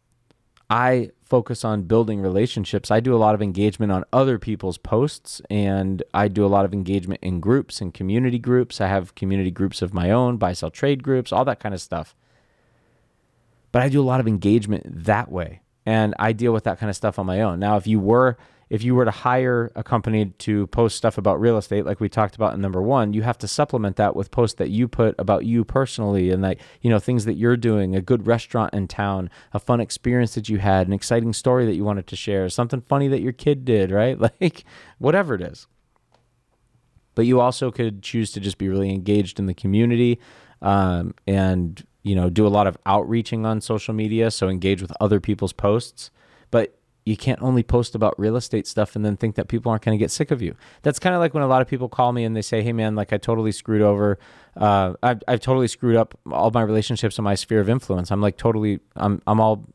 I 0.69 1.11
focus 1.23 1.63
on 1.63 1.83
building 1.83 2.21
relationships. 2.21 2.89
I 2.89 2.99
do 2.99 3.15
a 3.15 3.17
lot 3.17 3.35
of 3.35 3.41
engagement 3.41 3.91
on 3.91 4.03
other 4.11 4.39
people's 4.39 4.77
posts 4.77 5.41
and 5.49 6.01
I 6.13 6.27
do 6.27 6.45
a 6.45 6.47
lot 6.47 6.65
of 6.65 6.73
engagement 6.73 7.19
in 7.23 7.39
groups 7.39 7.81
and 7.81 7.93
community 7.93 8.39
groups. 8.39 8.81
I 8.81 8.87
have 8.87 9.15
community 9.15 9.51
groups 9.51 9.81
of 9.81 9.93
my 9.93 10.09
own, 10.09 10.37
buy 10.37 10.53
sell 10.53 10.71
trade 10.71 11.03
groups, 11.03 11.31
all 11.31 11.45
that 11.45 11.59
kind 11.59 11.75
of 11.75 11.81
stuff. 11.81 12.15
But 13.71 13.81
I 13.81 13.89
do 13.89 14.01
a 14.01 14.03
lot 14.05 14.19
of 14.19 14.27
engagement 14.27 15.05
that 15.05 15.31
way 15.31 15.61
and 15.85 16.15
I 16.17 16.31
deal 16.31 16.53
with 16.53 16.63
that 16.63 16.79
kind 16.79 16.89
of 16.89 16.95
stuff 16.95 17.19
on 17.19 17.25
my 17.25 17.41
own. 17.41 17.59
Now, 17.59 17.77
if 17.77 17.85
you 17.85 17.99
were 17.99 18.37
if 18.75 18.83
you 18.83 18.93
were 18.93 19.05
to 19.05 19.11
hire 19.11 19.71
a 19.73 19.81
company 19.81 20.25
to 20.37 20.67
post 20.67 20.97
stuff 20.97 21.17
about 21.17 21.39
real 21.39 21.57
estate, 21.57 21.85
like 21.85 22.01
we 22.01 22.09
talked 22.09 22.35
about 22.35 22.53
in 22.53 22.59
number 22.59 22.81
one, 22.81 23.13
you 23.13 23.21
have 23.21 23.37
to 23.37 23.47
supplement 23.47 23.95
that 23.95 24.17
with 24.17 24.31
posts 24.31 24.57
that 24.57 24.69
you 24.69 24.85
put 24.85 25.15
about 25.17 25.45
you 25.45 25.63
personally 25.63 26.29
and 26.29 26.41
like, 26.41 26.59
you 26.81 26.89
know, 26.89 26.99
things 26.99 27.23
that 27.23 27.35
you're 27.35 27.55
doing, 27.55 27.95
a 27.95 28.01
good 28.01 28.27
restaurant 28.27 28.73
in 28.73 28.85
town, 28.85 29.29
a 29.53 29.59
fun 29.59 29.79
experience 29.79 30.35
that 30.35 30.49
you 30.49 30.57
had, 30.57 30.87
an 30.87 30.93
exciting 30.93 31.31
story 31.31 31.65
that 31.65 31.75
you 31.75 31.85
wanted 31.85 32.05
to 32.05 32.17
share, 32.17 32.49
something 32.49 32.81
funny 32.81 33.07
that 33.07 33.21
your 33.21 33.31
kid 33.31 33.63
did, 33.63 33.91
right? 33.91 34.19
Like 34.41 34.65
whatever 34.97 35.35
it 35.35 35.41
is. 35.41 35.67
But 37.15 37.25
you 37.25 37.39
also 37.39 37.71
could 37.71 38.03
choose 38.03 38.31
to 38.31 38.41
just 38.41 38.57
be 38.57 38.67
really 38.67 38.89
engaged 38.89 39.39
in 39.39 39.45
the 39.45 39.53
community 39.53 40.19
um, 40.61 41.15
and, 41.25 41.81
you 42.03 42.13
know, 42.13 42.29
do 42.29 42.45
a 42.45 42.49
lot 42.49 42.67
of 42.67 42.77
outreaching 42.85 43.45
on 43.45 43.61
social 43.61 43.93
media. 43.93 44.31
So 44.31 44.49
engage 44.49 44.81
with 44.81 44.91
other 44.99 45.21
people's 45.21 45.53
posts. 45.53 46.11
But 46.51 46.77
you 47.05 47.15
can't 47.15 47.41
only 47.41 47.61
post 47.61 47.93
about 47.93 48.19
real 48.19 48.35
estate 48.35 48.65
stuff 48.65 48.95
and 48.95 49.05
then 49.05 49.15
think 49.15 49.35
that 49.35 49.47
people 49.47 49.71
aren't 49.71 49.85
going 49.85 49.97
to 49.97 50.03
get 50.03 50.09
sick 50.09 50.31
of 50.31 50.41
you. 50.41 50.55
That's 50.81 50.97
kind 50.97 51.13
of 51.13 51.21
like 51.21 51.35
when 51.35 51.43
a 51.43 51.47
lot 51.47 51.61
of 51.61 51.67
people 51.67 51.87
call 51.87 52.11
me 52.11 52.23
and 52.23 52.35
they 52.35 52.41
say, 52.41 52.63
"Hey, 52.63 52.73
man, 52.73 52.95
like 52.95 53.13
I 53.13 53.17
totally 53.17 53.51
screwed 53.51 53.83
over. 53.83 54.17
Uh, 54.57 54.93
I've, 55.03 55.21
I've 55.27 55.39
totally 55.39 55.67
screwed 55.67 55.95
up 55.95 56.17
all 56.31 56.49
my 56.49 56.63
relationships 56.63 57.17
in 57.19 57.23
my 57.23 57.35
sphere 57.35 57.61
of 57.61 57.69
influence. 57.69 58.11
I'm 58.11 58.21
like 58.21 58.37
totally, 58.37 58.79
I'm, 58.95 59.21
I'm 59.27 59.39
all, 59.39 59.65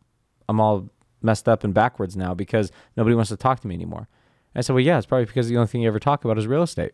I'm 0.48 0.60
all 0.60 0.90
messed 1.22 1.48
up 1.48 1.62
and 1.62 1.72
backwards 1.72 2.16
now 2.16 2.34
because 2.34 2.72
nobody 2.96 3.14
wants 3.14 3.30
to 3.30 3.36
talk 3.36 3.60
to 3.60 3.68
me 3.68 3.76
anymore." 3.76 4.08
I 4.56 4.62
said, 4.62 4.72
"Well, 4.72 4.84
yeah, 4.84 4.98
it's 4.98 5.06
probably 5.06 5.26
because 5.26 5.48
the 5.48 5.56
only 5.56 5.68
thing 5.68 5.82
you 5.82 5.88
ever 5.88 6.00
talk 6.00 6.24
about 6.24 6.36
is 6.36 6.48
real 6.48 6.64
estate." 6.64 6.92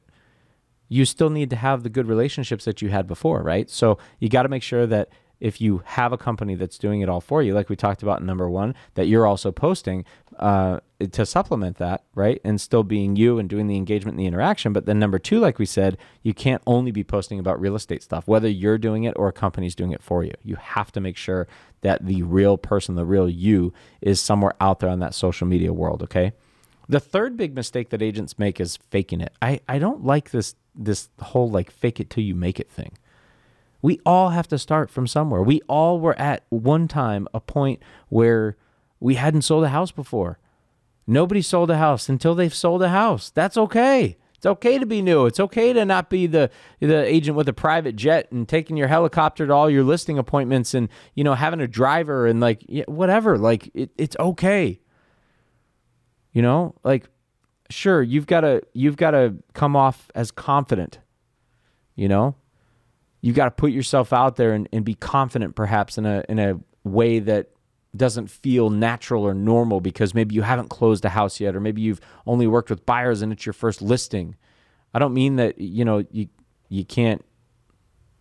You 0.89 1.05
still 1.05 1.31
need 1.31 1.51
to 1.51 1.57
have 1.57 1.83
the 1.83 1.89
good 1.89 2.07
relationships 2.07 2.65
that 2.67 2.81
you 2.81 2.91
had 2.91 3.09
before, 3.09 3.43
right? 3.43 3.69
So 3.69 3.99
you 4.21 4.29
got 4.29 4.45
to 4.45 4.49
make 4.49 4.63
sure 4.63 4.87
that 4.87 5.09
if 5.41 5.61
you 5.61 5.83
have 5.85 6.13
a 6.13 6.19
company 6.19 6.55
that's 6.55 6.79
doing 6.79 7.01
it 7.01 7.09
all 7.09 7.21
for 7.21 7.43
you, 7.43 7.55
like 7.55 7.69
we 7.69 7.77
talked 7.77 8.03
about 8.03 8.21
in 8.21 8.27
number 8.27 8.49
one, 8.49 8.75
that 8.95 9.07
you're 9.07 9.27
also 9.27 9.53
posting 9.53 10.05
uh, 10.39 10.81
to 11.13 11.27
supplement 11.27 11.77
that, 11.79 12.05
right? 12.15 12.41
And 12.45 12.61
still 12.61 12.83
being 12.83 13.17
you 13.17 13.39
and 13.39 13.49
doing 13.49 13.67
the 13.67 13.77
engagement 13.77 14.15
and 14.17 14.21
the 14.21 14.27
interaction. 14.27 14.73
But 14.73 14.87
then 14.87 14.99
number 14.99 15.19
two, 15.19 15.39
like 15.39 15.59
we 15.59 15.67
said, 15.67 15.99
you 16.23 16.35
can't 16.35 16.63
only 16.67 16.91
be 16.91 17.05
posting 17.05 17.39
about 17.39 17.61
real 17.61 17.75
estate 17.75 18.03
stuff, 18.03 18.27
whether 18.27 18.49
you're 18.49 18.79
doing 18.79 19.05
it 19.05 19.15
or 19.17 19.29
a 19.29 19.33
company's 19.33 19.75
doing 19.75 19.93
it 19.93 20.03
for 20.03 20.25
you. 20.25 20.33
You 20.43 20.57
have 20.57 20.93
to 20.93 21.01
make 21.01 21.17
sure 21.17 21.47
that 21.83 22.07
the 22.07 22.23
real 22.23 22.57
person, 22.57 22.95
the 22.95 23.05
real 23.05 23.29
you, 23.29 23.73
is 24.01 24.21
somewhere 24.21 24.55
out 24.61 24.81
there 24.81 24.91
on 24.91 25.01
that 25.01 25.15
social 25.15 25.47
media 25.47 25.73
world, 25.73 26.03
okay? 26.03 26.33
The 26.89 27.01
third 27.01 27.37
big 27.37 27.55
mistake 27.55 27.91
that 27.91 28.03
agents 28.03 28.39
make 28.39 28.61
is 28.61 28.79
faking 28.91 29.21
it. 29.21 29.33
I, 29.43 29.61
I 29.69 29.79
don't 29.79 30.05
like 30.05 30.31
this 30.31 30.55
this 30.79 31.09
whole 31.21 31.51
like 31.51 31.71
fake 31.71 32.01
it 32.01 32.11
till 32.11 32.23
you 32.23 32.35
make 32.35 32.61
it 32.61 32.71
thing. 32.71 32.99
We 33.81 34.01
all 34.05 34.31
have 34.31 34.47
to 34.49 34.59
start 34.59 34.91
from 34.91 35.07
somewhere. 35.07 35.43
We 35.43 35.63
all 35.69 36.01
were 36.01 36.19
at 36.19 36.45
one 36.51 36.87
time 36.87 37.27
a 37.33 37.41
point 37.41 37.81
where 38.09 38.57
we 39.01 39.15
hadn't 39.15 39.43
sold 39.43 39.65
a 39.65 39.69
house 39.69 39.91
before. 39.91 40.39
Nobody 41.07 41.43
sold 41.43 41.71
a 41.71 41.77
house 41.77 42.09
until 42.09 42.35
they've 42.35 42.55
sold 42.55 42.83
a 42.83 42.89
house. 42.89 43.31
That's 43.31 43.57
okay. 43.57 44.17
It's 44.37 44.47
okay 44.47 44.79
to 44.79 44.87
be 44.87 45.01
new. 45.01 45.27
It's 45.27 45.41
okay 45.41 45.73
to 45.73 45.85
not 45.85 46.11
be 46.11 46.27
the 46.27 46.51
the 46.81 47.05
agent 47.05 47.37
with 47.37 47.49
a 47.49 47.53
private 47.53 47.97
jet 47.97 48.31
and 48.31 48.49
taking 48.49 48.77
your 48.77 48.89
helicopter 48.89 49.47
to 49.47 49.53
all 49.53 49.71
your 49.71 49.85
listing 49.85 50.19
appointments 50.19 50.75
and 50.75 50.89
you 51.15 51.25
know 51.25 51.35
having 51.35 51.61
a 51.61 51.67
driver 51.67 52.27
and 52.27 52.41
like 52.41 52.65
whatever. 52.87 53.39
Like 53.39 53.71
it, 53.75 53.91
it's 53.97 54.17
okay. 54.19 54.81
You 56.33 56.43
know, 56.43 56.75
like 56.85 57.09
sure 57.71 58.03
you've 58.03 58.27
got 58.27 58.43
to 58.43 58.63
you've 58.75 58.97
got 58.97 59.13
to 59.13 59.37
come 59.55 59.75
off 59.75 60.11
as 60.15 60.31
confident. 60.31 60.99
You 61.95 62.09
know, 62.09 62.37
you 63.23 63.33
got 63.33 63.47
to 63.47 63.51
put 63.53 63.73
yourself 63.73 64.13
out 64.13 64.37
there 64.37 64.53
and, 64.53 64.69
and 64.71 64.85
be 64.85 64.95
confident 64.95 65.57
perhaps 65.57 65.97
in 65.97 66.05
a 66.05 66.25
in 66.29 66.39
a 66.39 66.61
way 66.85 67.21
that 67.21 67.49
doesn't 67.97 68.29
feel 68.29 68.71
natural 68.71 69.25
or 69.25 69.35
normal 69.35 69.81
because 69.81 70.15
maybe 70.15 70.35
you 70.35 70.43
haven't 70.43 70.69
closed 70.69 71.05
a 71.05 71.11
house 71.11 71.41
yet 71.41 71.57
or 71.57 71.61
maybe 71.61 71.83
you've 71.83 72.01
only 72.27 72.47
worked 72.47 72.71
with 72.71 72.87
buyers 72.87 73.23
and 73.23 73.33
it's 73.33 73.47
your 73.47 73.53
first 73.53 73.81
listing. 73.83 74.37
I 74.95 74.99
don't 74.99 75.15
mean 75.15 75.37
that 75.37 75.59
you 75.59 75.85
know 75.85 76.05
you 76.11 76.29
you 76.69 76.85
can't 76.85 77.25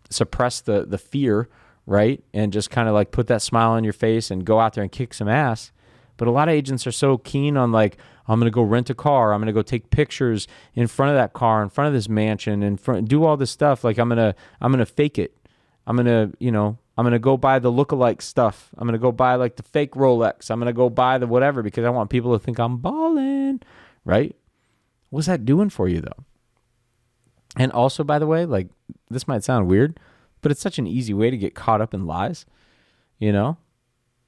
suppress 0.09 0.61
the 0.61 0.85
the 0.85 0.97
fear, 0.97 1.49
right? 1.85 2.23
And 2.33 2.51
just 2.51 2.69
kind 2.69 2.87
of 2.87 2.93
like 2.93 3.11
put 3.11 3.27
that 3.27 3.41
smile 3.41 3.71
on 3.71 3.83
your 3.83 3.93
face 3.93 4.31
and 4.31 4.45
go 4.45 4.59
out 4.59 4.73
there 4.73 4.83
and 4.83 4.91
kick 4.91 5.13
some 5.13 5.27
ass. 5.27 5.71
But 6.17 6.27
a 6.27 6.31
lot 6.31 6.47
of 6.47 6.53
agents 6.53 6.87
are 6.87 6.91
so 6.91 7.17
keen 7.17 7.57
on 7.57 7.71
like, 7.71 7.97
I'm 8.27 8.39
going 8.39 8.49
to 8.49 8.55
go 8.55 8.61
rent 8.61 8.89
a 8.89 8.95
car. 8.95 9.33
I'm 9.33 9.39
going 9.39 9.47
to 9.47 9.53
go 9.53 9.61
take 9.61 9.89
pictures 9.89 10.47
in 10.73 10.87
front 10.87 11.11
of 11.11 11.17
that 11.17 11.33
car, 11.33 11.61
in 11.61 11.69
front 11.69 11.89
of 11.89 11.93
this 11.93 12.09
mansion, 12.09 12.63
and 12.63 12.79
front, 12.79 13.07
do 13.07 13.23
all 13.23 13.37
this 13.37 13.51
stuff. 13.51 13.83
Like 13.83 13.97
I'm 13.97 14.09
going 14.09 14.17
to, 14.17 14.35
I'm 14.61 14.71
going 14.71 14.85
to 14.85 14.91
fake 14.91 15.19
it. 15.19 15.35
I'm 15.87 15.97
to, 15.97 16.31
you 16.39 16.51
know, 16.51 16.77
I'm 16.97 17.09
to 17.09 17.19
go 17.19 17.37
buy 17.37 17.59
the 17.59 17.69
look-alike 17.69 18.21
stuff. 18.21 18.69
I'm 18.77 18.89
to 18.91 18.97
go 18.97 19.11
buy 19.11 19.35
like 19.35 19.57
the 19.57 19.63
fake 19.63 19.91
Rolex. 19.91 20.49
I'm 20.49 20.61
to 20.61 20.73
go 20.73 20.89
buy 20.89 21.17
the 21.17 21.27
whatever 21.27 21.61
because 21.61 21.85
I 21.85 21.89
want 21.89 22.09
people 22.09 22.37
to 22.37 22.43
think 22.43 22.57
I'm 22.57 22.77
balling, 22.77 23.61
right? 24.05 24.35
What's 25.09 25.27
that 25.27 25.45
doing 25.45 25.69
for 25.69 25.87
you 25.87 26.01
though? 26.01 26.23
And 27.57 27.71
also, 27.71 28.03
by 28.03 28.19
the 28.19 28.27
way, 28.27 28.45
like 28.45 28.67
this 29.09 29.27
might 29.27 29.43
sound 29.43 29.67
weird, 29.67 29.99
but 30.41 30.51
it's 30.51 30.61
such 30.61 30.79
an 30.79 30.87
easy 30.87 31.13
way 31.13 31.29
to 31.29 31.37
get 31.37 31.55
caught 31.55 31.81
up 31.81 31.93
in 31.93 32.05
lies. 32.05 32.45
You 33.19 33.31
know, 33.31 33.57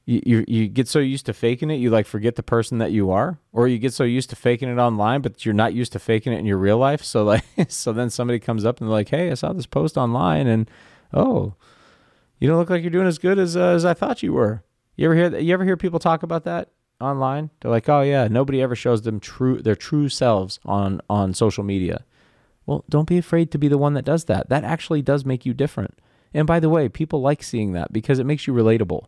you, 0.05 0.21
you 0.25 0.45
you 0.47 0.67
get 0.69 0.87
so 0.87 0.99
used 0.99 1.25
to 1.25 1.33
faking 1.33 1.69
it, 1.69 1.75
you 1.75 1.89
like 1.89 2.05
forget 2.05 2.35
the 2.35 2.43
person 2.43 2.77
that 2.77 2.91
you 2.91 3.11
are, 3.11 3.39
or 3.51 3.67
you 3.67 3.77
get 3.77 3.93
so 3.93 4.05
used 4.05 4.29
to 4.29 4.37
faking 4.37 4.69
it 4.69 4.77
online, 4.77 5.21
but 5.21 5.45
you're 5.45 5.53
not 5.53 5.73
used 5.73 5.91
to 5.91 5.99
faking 5.99 6.31
it 6.31 6.39
in 6.39 6.45
your 6.45 6.57
real 6.57 6.77
life. 6.77 7.03
So 7.03 7.23
like, 7.23 7.43
so 7.67 7.91
then 7.91 8.09
somebody 8.09 8.39
comes 8.39 8.63
up 8.63 8.79
and 8.79 8.87
they're 8.87 8.93
like, 8.93 9.09
"Hey, 9.09 9.29
I 9.29 9.33
saw 9.33 9.51
this 9.51 9.65
post 9.65 9.97
online, 9.97 10.47
and 10.47 10.71
oh, 11.13 11.53
you 12.39 12.47
don't 12.47 12.57
look 12.57 12.69
like 12.69 12.81
you're 12.81 12.91
doing 12.91 13.07
as 13.07 13.17
good 13.17 13.39
as 13.39 13.55
uh, 13.57 13.69
as 13.69 13.85
I 13.85 13.93
thought 13.93 14.23
you 14.23 14.33
were." 14.33 14.63
You 14.95 15.05
ever 15.05 15.15
hear 15.15 15.29
that? 15.29 15.43
You 15.43 15.53
ever 15.53 15.65
hear 15.65 15.77
people 15.77 15.99
talk 15.99 16.23
about 16.23 16.43
that 16.45 16.71
online? 16.99 17.49
They're 17.61 17.71
like, 17.71 17.87
"Oh 17.89 18.01
yeah, 18.01 18.27
nobody 18.27 18.61
ever 18.61 18.75
shows 18.75 19.03
them 19.03 19.19
true 19.19 19.61
their 19.61 19.75
true 19.75 20.09
selves 20.09 20.59
on 20.65 21.01
on 21.09 21.33
social 21.33 21.63
media." 21.63 22.05
Well, 22.65 22.83
don't 22.89 23.07
be 23.07 23.17
afraid 23.17 23.51
to 23.51 23.57
be 23.57 23.69
the 23.69 23.77
one 23.77 23.93
that 23.93 24.05
does 24.05 24.25
that. 24.25 24.49
That 24.49 24.63
actually 24.65 25.01
does 25.01 25.23
make 25.23 25.45
you 25.45 25.53
different. 25.53 25.97
And 26.33 26.45
by 26.45 26.59
the 26.59 26.69
way, 26.69 26.89
people 26.89 27.21
like 27.21 27.41
seeing 27.41 27.71
that 27.71 27.93
because 27.93 28.19
it 28.19 28.25
makes 28.25 28.45
you 28.45 28.53
relatable. 28.53 29.05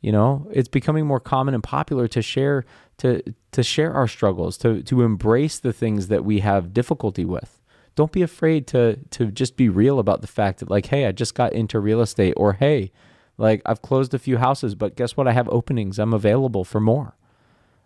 You 0.00 0.12
know, 0.12 0.46
it's 0.52 0.68
becoming 0.68 1.06
more 1.06 1.18
common 1.18 1.54
and 1.54 1.62
popular 1.62 2.06
to 2.08 2.22
share 2.22 2.64
to 2.98 3.22
to 3.52 3.62
share 3.62 3.92
our 3.92 4.06
struggles, 4.06 4.56
to 4.58 4.82
to 4.84 5.02
embrace 5.02 5.58
the 5.58 5.72
things 5.72 6.06
that 6.08 6.24
we 6.24 6.40
have 6.40 6.72
difficulty 6.72 7.24
with. 7.24 7.57
Don't 7.98 8.12
be 8.12 8.22
afraid 8.22 8.68
to 8.68 8.94
to 9.10 9.26
just 9.26 9.56
be 9.56 9.68
real 9.68 9.98
about 9.98 10.20
the 10.20 10.28
fact 10.28 10.60
that 10.60 10.70
like, 10.70 10.86
hey, 10.86 11.04
I 11.04 11.10
just 11.10 11.34
got 11.34 11.52
into 11.52 11.80
real 11.80 12.00
estate 12.00 12.34
or 12.36 12.52
hey, 12.52 12.92
like 13.38 13.60
I've 13.66 13.82
closed 13.82 14.14
a 14.14 14.20
few 14.20 14.36
houses, 14.36 14.76
but 14.76 14.94
guess 14.94 15.16
what? 15.16 15.26
I 15.26 15.32
have 15.32 15.48
openings. 15.48 15.98
I'm 15.98 16.14
available 16.14 16.62
for 16.62 16.78
more. 16.78 17.16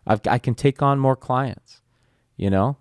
I've, 0.06 0.20
I 0.26 0.36
can 0.36 0.54
take 0.54 0.82
on 0.82 0.98
more 0.98 1.16
clients. 1.16 1.80
You 2.36 2.50
know, 2.50 2.76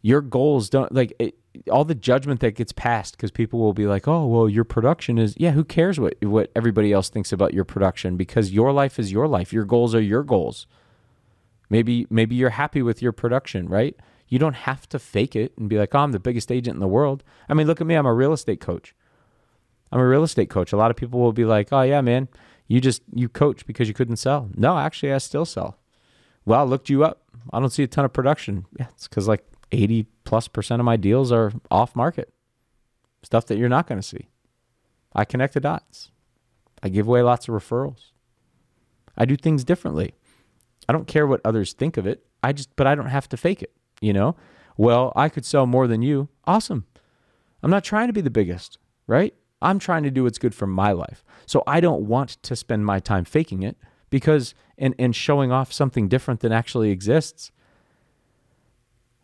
your 0.00 0.22
goals 0.22 0.70
don't 0.70 0.90
like 0.90 1.12
it, 1.18 1.34
all 1.70 1.84
the 1.84 1.94
judgment 1.94 2.40
that 2.40 2.54
gets 2.54 2.72
passed 2.72 3.18
because 3.18 3.30
people 3.30 3.58
will 3.58 3.74
be 3.74 3.86
like, 3.86 4.08
"Oh, 4.08 4.26
well, 4.26 4.48
your 4.48 4.64
production 4.64 5.18
is 5.18 5.34
yeah. 5.36 5.50
Who 5.50 5.64
cares 5.64 6.00
what 6.00 6.14
what 6.22 6.50
everybody 6.56 6.94
else 6.94 7.10
thinks 7.10 7.30
about 7.30 7.52
your 7.52 7.66
production? 7.66 8.16
Because 8.16 8.52
your 8.52 8.72
life 8.72 8.98
is 8.98 9.12
your 9.12 9.28
life. 9.28 9.52
Your 9.52 9.66
goals 9.66 9.94
are 9.94 10.00
your 10.00 10.22
goals. 10.22 10.66
Maybe 11.68 12.06
maybe 12.08 12.36
you're 12.36 12.56
happy 12.56 12.80
with 12.80 13.02
your 13.02 13.12
production, 13.12 13.68
right? 13.68 13.94
You 14.28 14.38
don't 14.38 14.54
have 14.54 14.88
to 14.90 14.98
fake 14.98 15.34
it 15.34 15.52
and 15.56 15.68
be 15.68 15.78
like, 15.78 15.94
"Oh, 15.94 16.00
I'm 16.00 16.12
the 16.12 16.20
biggest 16.20 16.52
agent 16.52 16.74
in 16.74 16.80
the 16.80 16.88
world." 16.88 17.24
I 17.48 17.54
mean, 17.54 17.66
look 17.66 17.80
at 17.80 17.86
me. 17.86 17.94
I'm 17.94 18.06
a 18.06 18.14
real 18.14 18.32
estate 18.32 18.60
coach. 18.60 18.94
I'm 19.90 20.00
a 20.00 20.06
real 20.06 20.22
estate 20.22 20.50
coach. 20.50 20.72
A 20.72 20.76
lot 20.76 20.90
of 20.90 20.96
people 20.96 21.20
will 21.20 21.32
be 21.32 21.44
like, 21.44 21.72
"Oh, 21.72 21.82
yeah, 21.82 22.00
man, 22.00 22.28
you 22.66 22.80
just 22.80 23.02
you 23.14 23.28
coach 23.28 23.66
because 23.66 23.88
you 23.88 23.94
couldn't 23.94 24.16
sell." 24.16 24.50
No, 24.54 24.78
actually, 24.78 25.12
I 25.12 25.18
still 25.18 25.46
sell. 25.46 25.78
Well, 26.44 26.60
I 26.60 26.64
looked 26.64 26.88
you 26.88 27.04
up. 27.04 27.22
I 27.52 27.60
don't 27.60 27.70
see 27.70 27.82
a 27.82 27.86
ton 27.86 28.04
of 28.04 28.12
production. 28.12 28.66
Yeah, 28.78 28.86
it's 28.90 29.08
because 29.08 29.28
like 29.28 29.44
80 29.72 30.06
plus 30.24 30.48
percent 30.48 30.80
of 30.80 30.86
my 30.86 30.96
deals 30.96 31.32
are 31.32 31.52
off 31.70 31.96
market 31.96 32.32
stuff 33.22 33.46
that 33.46 33.58
you're 33.58 33.68
not 33.68 33.86
going 33.86 34.00
to 34.00 34.06
see. 34.06 34.28
I 35.14 35.24
connect 35.24 35.54
the 35.54 35.60
dots. 35.60 36.10
I 36.82 36.88
give 36.88 37.08
away 37.08 37.22
lots 37.22 37.48
of 37.48 37.54
referrals. 37.54 38.12
I 39.16 39.24
do 39.24 39.36
things 39.36 39.64
differently. 39.64 40.14
I 40.88 40.92
don't 40.92 41.08
care 41.08 41.26
what 41.26 41.40
others 41.44 41.72
think 41.72 41.96
of 41.96 42.06
it. 42.06 42.24
I 42.42 42.52
just, 42.52 42.74
but 42.76 42.86
I 42.86 42.94
don't 42.94 43.06
have 43.06 43.28
to 43.30 43.36
fake 43.36 43.62
it, 43.62 43.72
you 44.00 44.12
know? 44.12 44.36
Well, 44.76 45.12
I 45.16 45.28
could 45.28 45.44
sell 45.44 45.66
more 45.66 45.86
than 45.86 46.02
you. 46.02 46.28
Awesome. 46.46 46.86
I'm 47.62 47.70
not 47.70 47.84
trying 47.84 48.06
to 48.06 48.12
be 48.12 48.20
the 48.20 48.30
biggest, 48.30 48.78
right? 49.06 49.34
I'm 49.60 49.78
trying 49.78 50.04
to 50.04 50.10
do 50.10 50.24
what's 50.24 50.38
good 50.38 50.54
for 50.54 50.66
my 50.66 50.92
life. 50.92 51.24
So 51.46 51.64
I 51.66 51.80
don't 51.80 52.02
want 52.02 52.42
to 52.44 52.54
spend 52.54 52.86
my 52.86 53.00
time 53.00 53.24
faking 53.24 53.62
it 53.62 53.76
because 54.10 54.54
and, 54.76 54.94
and 54.98 55.14
showing 55.14 55.50
off 55.50 55.72
something 55.72 56.08
different 56.08 56.40
than 56.40 56.52
actually 56.52 56.90
exists 56.90 57.50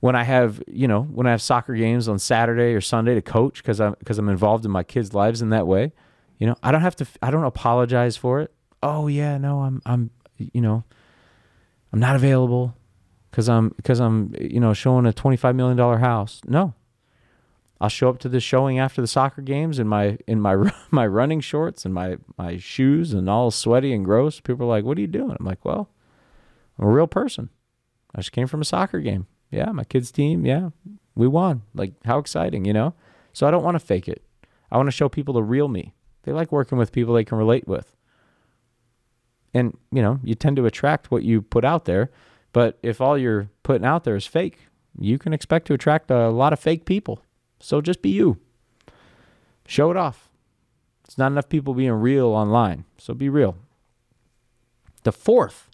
when 0.01 0.17
I 0.17 0.25
have, 0.25 0.63
you 0.67 0.87
know, 0.87 1.03
when 1.03 1.27
I 1.27 1.31
have 1.31 1.41
soccer 1.41 1.75
games 1.75 2.09
on 2.09 2.19
Saturday 2.19 2.75
or 2.75 2.81
Sunday 2.81 3.15
to 3.15 3.23
coach 3.23 3.63
because 3.63 3.81
I'm 3.81 3.95
because 3.99 4.19
I'm 4.19 4.29
involved 4.29 4.65
in 4.65 4.71
my 4.71 4.83
kids' 4.83 5.15
lives 5.15 5.41
in 5.41 5.51
that 5.51 5.67
way, 5.67 5.93
you 6.39 6.47
know, 6.47 6.57
I 6.63 6.73
don't 6.73 6.83
have 6.83 6.97
to 6.97 7.07
I 7.23 7.31
don't 7.31 7.45
apologize 7.45 8.17
for 8.17 8.41
it. 8.41 8.53
Oh 8.83 9.07
yeah, 9.07 9.39
no, 9.39 9.61
I'm 9.61 9.81
I'm 9.87 10.11
you 10.37 10.61
know, 10.61 10.85
I'm 11.93 12.01
not 12.01 12.17
available 12.17 12.77
because 13.35 13.49
I'm 13.49 13.71
because 13.71 14.01
I'm 14.01 14.35
you 14.41 14.61
know 14.61 14.73
showing 14.75 15.07
a 15.07 15.13
25 15.13 15.55
million 15.55 15.77
dollar 15.77 15.99
house. 15.99 16.41
No. 16.47 16.75
I'll 17.81 17.89
show 17.89 18.09
up 18.09 18.19
to 18.21 18.29
the 18.29 18.41
showing 18.41 18.79
after 18.79 19.01
the 19.01 19.09
soccer 19.09 19.43
games 19.43 19.79
in 19.79 19.89
my 19.89 20.19
in 20.27 20.41
my 20.41 20.73
my 20.91 21.07
running 21.07 21.41
shorts 21.41 21.85
and 21.85 21.93
my 21.93 22.17
my 22.39 22.57
shoes 22.57 23.13
and 23.13 23.29
all 23.29 23.51
sweaty 23.51 23.93
and 23.93 24.05
gross. 24.05 24.41
People 24.41 24.67
are 24.67 24.71
like, 24.71 24.85
"What 24.85 24.97
are 24.97 25.01
you 25.01 25.07
doing?" 25.07 25.37
I'm 25.39 25.45
like, 25.45 25.65
"Well, 25.65 25.91
I'm 26.79 26.87
a 26.87 26.91
real 26.91 27.09
person. 27.09 27.51
I 28.15 28.21
just 28.21 28.33
came 28.33 28.47
from 28.47 28.61
a 28.61 28.65
soccer 28.65 29.01
game 29.01 29.27
yeah, 29.55 29.71
my 29.71 29.85
kids' 29.85 30.11
team, 30.11 30.45
yeah, 30.45 30.71
we 31.15 31.29
won. 31.29 31.63
Like, 31.75 31.93
how 32.05 32.19
exciting, 32.19 32.65
you 32.65 32.73
know? 32.73 32.95
So 33.33 33.47
I 33.47 33.51
don't 33.51 33.63
want 33.63 33.77
to 33.77 33.81
fake 33.81 34.09
it. 34.09 34.23
I 34.71 34.77
want 34.77 34.89
to 34.89 34.93
show 34.93 35.09
people 35.09 35.35
the 35.35 35.43
real 35.43 35.69
me. 35.69 35.95
They 36.25 36.33
like 36.33 36.51
working 36.51 36.77
with 36.77 36.93
people 36.93 37.15
they 37.15 37.25
can 37.25 37.39
relate 37.39 37.69
with. 37.69 37.95
And, 39.53 39.77
you 39.93 40.03
know, 40.03 40.19
you 40.25 40.35
tend 40.35 40.57
to 40.57 40.67
attract 40.67 41.11
what 41.11 41.23
you 41.23 41.41
put 41.41 41.65
out 41.65 41.85
there. 41.85 42.11
But 42.55 42.79
if 42.85 43.01
all 43.01 43.19
you're 43.19 43.51
putting 43.65 43.85
out 43.85 44.05
there 44.05 44.15
is 44.15 44.27
fake, 44.27 44.69
you 44.99 45.19
can 45.19 45.35
expect 45.35 45.67
to 45.67 45.75
attract 45.75 46.11
a 46.11 46.31
lot 46.31 46.53
of 46.53 46.61
fake 46.61 46.87
people. 46.87 47.21
So 47.61 47.81
just 47.81 48.01
be 48.01 48.11
you. 48.11 48.39
Show 49.67 49.91
it 49.91 49.97
off. 49.97 50.31
It's 51.05 51.19
not 51.19 51.33
enough 51.33 51.49
people 51.49 51.75
being 51.75 51.91
real 51.91 52.29
online. 52.29 52.85
So 52.97 53.13
be 53.13 53.29
real. 53.29 53.57
The 55.03 55.13
fourth, 55.13 55.69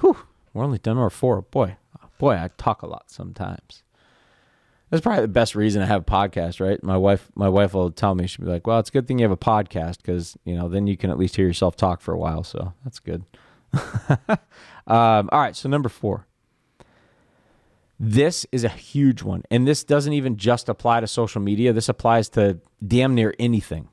whew, 0.00 0.16
We're 0.54 0.64
only 0.64 0.78
done 0.78 0.96
number 0.96 1.10
four. 1.10 1.42
Boy, 1.42 1.76
boy, 2.18 2.34
I 2.34 2.48
talk 2.56 2.82
a 2.82 2.86
lot 2.86 3.10
sometimes. 3.10 3.82
That's 4.88 5.02
probably 5.02 5.22
the 5.22 5.28
best 5.28 5.54
reason 5.56 5.80
to 5.80 5.86
have 5.86 6.02
a 6.02 6.04
podcast, 6.04 6.60
right? 6.60 6.82
My 6.82 6.96
wife, 6.96 7.28
my 7.34 7.48
wife 7.48 7.74
will 7.74 7.90
tell 7.90 8.14
me 8.14 8.26
she'll 8.26 8.44
be 8.44 8.50
like, 8.50 8.66
"Well, 8.66 8.78
it's 8.78 8.88
a 8.88 8.92
good 8.92 9.06
thing 9.06 9.18
you 9.18 9.24
have 9.24 9.30
a 9.30 9.36
podcast 9.36 9.98
because 9.98 10.36
you 10.44 10.56
know 10.56 10.68
then 10.68 10.86
you 10.86 10.96
can 10.96 11.10
at 11.10 11.18
least 11.18 11.36
hear 11.36 11.46
yourself 11.46 11.76
talk 11.76 12.00
for 12.00 12.12
a 12.12 12.18
while." 12.18 12.42
So 12.42 12.72
that's 12.82 12.98
good. 12.98 13.24
um, 14.86 15.28
all 15.32 15.40
right, 15.40 15.56
so 15.56 15.68
number 15.68 15.88
four. 15.88 16.26
This 18.02 18.46
is 18.50 18.64
a 18.64 18.70
huge 18.70 19.22
one, 19.22 19.42
and 19.50 19.68
this 19.68 19.84
doesn't 19.84 20.14
even 20.14 20.36
just 20.38 20.70
apply 20.70 21.00
to 21.00 21.06
social 21.06 21.42
media. 21.42 21.72
This 21.74 21.88
applies 21.88 22.30
to 22.30 22.58
damn 22.84 23.14
near 23.14 23.34
anything, 23.38 23.88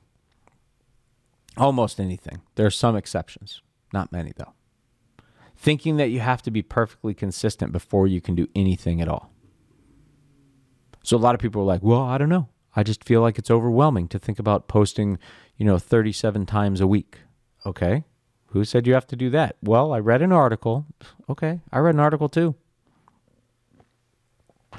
almost 1.58 2.00
anything. 2.00 2.40
There 2.54 2.64
are 2.64 2.70
some 2.70 2.96
exceptions, 2.96 3.60
not 3.92 4.10
many 4.10 4.32
though. 4.34 4.54
Thinking 5.56 5.98
that 5.98 6.08
you 6.08 6.20
have 6.20 6.40
to 6.42 6.50
be 6.50 6.62
perfectly 6.62 7.12
consistent 7.12 7.70
before 7.70 8.06
you 8.06 8.22
can 8.22 8.34
do 8.34 8.48
anything 8.54 9.02
at 9.02 9.08
all. 9.08 9.30
So 11.02 11.16
a 11.16 11.18
lot 11.18 11.34
of 11.34 11.40
people 11.40 11.62
are 11.62 11.66
like, 11.66 11.82
well, 11.82 12.02
I 12.02 12.16
don't 12.16 12.28
know. 12.28 12.48
I 12.74 12.82
just 12.82 13.04
feel 13.04 13.20
like 13.20 13.38
it's 13.38 13.50
overwhelming 13.50 14.08
to 14.08 14.18
think 14.18 14.38
about 14.38 14.68
posting, 14.68 15.18
you 15.56 15.66
know, 15.66 15.78
37 15.78 16.46
times 16.46 16.80
a 16.80 16.86
week. 16.86 17.18
Okay. 17.66 18.04
Who 18.52 18.64
said 18.64 18.86
you 18.86 18.94
have 18.94 19.06
to 19.08 19.16
do 19.16 19.30
that? 19.30 19.56
Well, 19.62 19.92
I 19.92 19.98
read 19.98 20.22
an 20.22 20.32
article. 20.32 20.86
Okay. 21.28 21.60
I 21.70 21.78
read 21.78 21.94
an 21.94 22.00
article 22.00 22.28
too. 22.28 22.54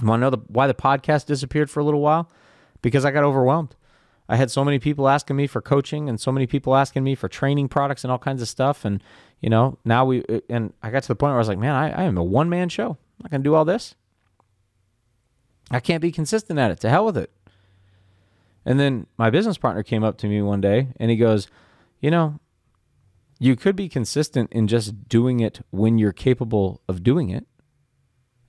You 0.01 0.07
want 0.07 0.19
to 0.19 0.21
know 0.21 0.29
the, 0.29 0.39
why 0.47 0.67
the 0.67 0.73
podcast 0.73 1.25
disappeared 1.25 1.69
for 1.69 1.79
a 1.79 1.83
little 1.83 2.01
while? 2.01 2.29
Because 2.81 3.05
I 3.05 3.11
got 3.11 3.23
overwhelmed. 3.23 3.75
I 4.27 4.37
had 4.37 4.51
so 4.51 4.63
many 4.63 4.79
people 4.79 5.09
asking 5.09 5.35
me 5.35 5.47
for 5.47 5.61
coaching 5.61 6.07
and 6.07 6.19
so 6.19 6.31
many 6.31 6.47
people 6.47 6.75
asking 6.75 7.03
me 7.03 7.15
for 7.15 7.27
training 7.27 7.67
products 7.67 8.03
and 8.03 8.11
all 8.11 8.19
kinds 8.19 8.41
of 8.41 8.47
stuff. 8.47 8.85
And, 8.85 9.03
you 9.41 9.49
know, 9.49 9.77
now 9.83 10.05
we, 10.05 10.23
uh, 10.25 10.39
and 10.49 10.73
I 10.81 10.91
got 10.91 11.03
to 11.03 11.07
the 11.07 11.15
point 11.15 11.31
where 11.31 11.37
I 11.37 11.39
was 11.39 11.47
like, 11.47 11.57
man, 11.57 11.73
I, 11.73 11.89
I 11.89 12.03
am 12.03 12.17
a 12.17 12.23
one 12.23 12.49
man 12.49 12.69
show. 12.69 12.89
I'm 12.89 13.23
not 13.23 13.31
going 13.31 13.41
to 13.41 13.49
do 13.49 13.55
all 13.55 13.65
this. 13.65 13.95
I 15.71 15.79
can't 15.79 16.01
be 16.01 16.11
consistent 16.11 16.57
at 16.59 16.71
it. 16.71 16.79
To 16.81 16.89
hell 16.89 17.05
with 17.05 17.17
it. 17.17 17.31
And 18.65 18.79
then 18.79 19.07
my 19.17 19.29
business 19.29 19.57
partner 19.57 19.83
came 19.83 20.03
up 20.03 20.17
to 20.19 20.27
me 20.27 20.41
one 20.41 20.61
day 20.61 20.89
and 20.99 21.09
he 21.09 21.17
goes, 21.17 21.47
You 21.99 22.11
know, 22.11 22.39
you 23.39 23.55
could 23.55 23.75
be 23.75 23.89
consistent 23.89 24.51
in 24.51 24.67
just 24.67 25.07
doing 25.07 25.39
it 25.39 25.61
when 25.71 25.97
you're 25.97 26.11
capable 26.11 26.81
of 26.87 27.03
doing 27.03 27.29
it. 27.29 27.47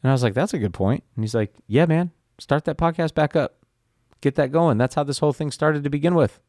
And 0.03 0.11
I 0.11 0.13
was 0.13 0.23
like, 0.23 0.35
That's 0.35 0.53
a 0.55 0.59
good 0.59 0.75
point. 0.75 1.05
And 1.15 1.25
he's 1.25 1.35
like, 1.35 1.55
Yeah, 1.67 1.87
man, 1.87 2.11
start 2.39 2.65
that 2.65 2.77
podcast 2.77 3.15
back 3.15 3.37
up. 3.37 3.57
Get 4.21 4.35
that 4.35 4.53
going. 4.53 4.77
That's 4.77 4.97
how 4.97 5.05
this 5.05 5.21
whole 5.21 5.33
thing 5.33 5.51
started 5.51 5.85
to 5.85 5.91
begin 5.91 6.15
with. 6.15 6.41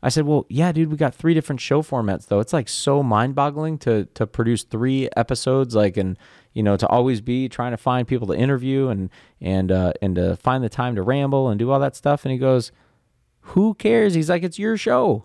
I 0.00 0.10
said, 0.10 0.26
"Well, 0.26 0.46
yeah, 0.48 0.70
dude, 0.70 0.90
we 0.90 0.96
got 0.96 1.14
three 1.14 1.34
different 1.34 1.60
show 1.60 1.82
formats 1.82 2.28
though. 2.28 2.38
It's 2.38 2.52
like 2.52 2.68
so 2.68 3.02
mind-boggling 3.02 3.78
to 3.78 4.04
to 4.14 4.26
produce 4.26 4.62
three 4.62 5.08
episodes 5.16 5.74
like 5.74 5.96
and 5.96 6.16
you 6.52 6.62
know, 6.62 6.76
to 6.76 6.86
always 6.86 7.20
be 7.20 7.48
trying 7.48 7.72
to 7.72 7.76
find 7.76 8.06
people 8.06 8.26
to 8.28 8.34
interview 8.34 8.88
and 8.88 9.10
and 9.40 9.72
uh, 9.72 9.92
and 10.00 10.14
to 10.14 10.36
find 10.36 10.62
the 10.62 10.68
time 10.68 10.94
to 10.94 11.02
ramble 11.02 11.48
and 11.48 11.58
do 11.58 11.70
all 11.70 11.80
that 11.80 11.96
stuff." 11.96 12.24
And 12.24 12.30
he 12.32 12.38
goes, 12.38 12.70
"Who 13.40 13.74
cares?" 13.74 14.14
He's 14.14 14.30
like, 14.30 14.44
"It's 14.44 14.58
your 14.58 14.76
show." 14.76 15.24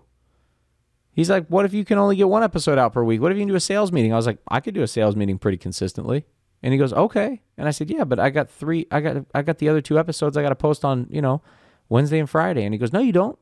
He's 1.14 1.30
like, 1.30 1.46
"What 1.46 1.64
if 1.64 1.72
you 1.72 1.84
can 1.84 1.98
only 1.98 2.16
get 2.16 2.28
one 2.28 2.42
episode 2.42 2.78
out 2.78 2.92
per 2.92 3.04
week? 3.04 3.20
What 3.20 3.32
if 3.32 3.36
you 3.36 3.42
can 3.42 3.48
do 3.48 3.54
a 3.54 3.60
sales 3.60 3.92
meeting?" 3.92 4.12
I 4.12 4.16
was 4.16 4.26
like, 4.26 4.38
"I 4.48 4.60
could 4.60 4.74
do 4.74 4.82
a 4.82 4.88
sales 4.88 5.16
meeting 5.16 5.38
pretty 5.38 5.58
consistently." 5.58 6.26
And 6.62 6.72
he 6.72 6.78
goes, 6.78 6.92
"Okay." 6.92 7.42
And 7.56 7.68
I 7.68 7.70
said, 7.70 7.90
"Yeah, 7.90 8.04
but 8.04 8.18
I 8.18 8.30
got 8.30 8.50
three. 8.50 8.86
I 8.90 9.00
got 9.00 9.24
I 9.34 9.42
got 9.42 9.58
the 9.58 9.68
other 9.68 9.80
two 9.80 9.98
episodes 9.98 10.36
I 10.36 10.42
got 10.42 10.48
to 10.50 10.56
post 10.56 10.84
on 10.84 11.06
you 11.10 11.22
know 11.22 11.42
Wednesday 11.88 12.18
and 12.18 12.28
Friday." 12.28 12.64
And 12.64 12.74
he 12.74 12.78
goes, 12.78 12.92
"No, 12.92 13.00
you 13.00 13.12
don't." 13.12 13.38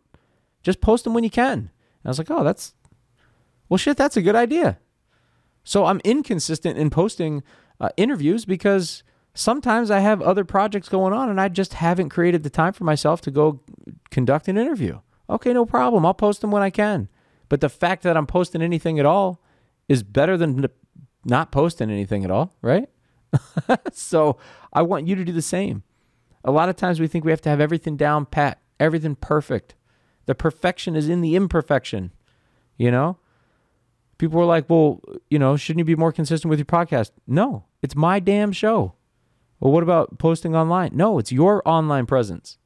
Just 0.62 0.80
post 0.80 1.04
them 1.04 1.14
when 1.14 1.24
you 1.24 1.30
can. 1.30 1.58
And 1.58 1.70
I 2.04 2.08
was 2.08 2.18
like, 2.18 2.30
oh, 2.30 2.44
that's, 2.44 2.74
well, 3.68 3.78
shit, 3.78 3.96
that's 3.96 4.16
a 4.16 4.22
good 4.22 4.36
idea. 4.36 4.78
So 5.64 5.86
I'm 5.86 6.00
inconsistent 6.04 6.78
in 6.78 6.90
posting 6.90 7.42
uh, 7.80 7.90
interviews 7.96 8.44
because 8.44 9.02
sometimes 9.34 9.90
I 9.90 10.00
have 10.00 10.22
other 10.22 10.44
projects 10.44 10.88
going 10.88 11.12
on 11.12 11.28
and 11.28 11.40
I 11.40 11.48
just 11.48 11.74
haven't 11.74 12.08
created 12.10 12.42
the 12.42 12.50
time 12.50 12.72
for 12.72 12.84
myself 12.84 13.20
to 13.22 13.30
go 13.30 13.60
conduct 14.10 14.48
an 14.48 14.58
interview. 14.58 15.00
Okay, 15.30 15.52
no 15.52 15.64
problem. 15.64 16.04
I'll 16.04 16.14
post 16.14 16.40
them 16.40 16.50
when 16.50 16.62
I 16.62 16.70
can. 16.70 17.08
But 17.52 17.60
the 17.60 17.68
fact 17.68 18.02
that 18.04 18.16
I'm 18.16 18.26
posting 18.26 18.62
anything 18.62 18.98
at 18.98 19.04
all 19.04 19.42
is 19.86 20.02
better 20.02 20.38
than 20.38 20.64
not 21.22 21.52
posting 21.52 21.90
anything 21.90 22.24
at 22.24 22.30
all, 22.30 22.56
right? 22.62 22.88
so 23.92 24.38
I 24.72 24.80
want 24.80 25.06
you 25.06 25.14
to 25.16 25.22
do 25.22 25.32
the 25.32 25.42
same. 25.42 25.82
A 26.44 26.50
lot 26.50 26.70
of 26.70 26.76
times 26.76 26.98
we 26.98 27.06
think 27.08 27.26
we 27.26 27.30
have 27.30 27.42
to 27.42 27.50
have 27.50 27.60
everything 27.60 27.98
down 27.98 28.24
pat, 28.24 28.62
everything 28.80 29.16
perfect. 29.16 29.74
The 30.24 30.34
perfection 30.34 30.96
is 30.96 31.10
in 31.10 31.20
the 31.20 31.36
imperfection. 31.36 32.12
You 32.78 32.90
know? 32.90 33.18
People 34.16 34.38
were 34.38 34.46
like, 34.46 34.70
well, 34.70 35.02
you 35.28 35.38
know, 35.38 35.54
shouldn't 35.58 35.80
you 35.80 35.84
be 35.84 35.94
more 35.94 36.10
consistent 36.10 36.48
with 36.48 36.58
your 36.58 36.64
podcast? 36.64 37.10
No, 37.26 37.66
it's 37.82 37.94
my 37.94 38.18
damn 38.18 38.52
show. 38.52 38.94
Well, 39.60 39.74
what 39.74 39.82
about 39.82 40.18
posting 40.18 40.56
online? 40.56 40.92
No, 40.94 41.18
it's 41.18 41.30
your 41.30 41.60
online 41.68 42.06
presence. 42.06 42.56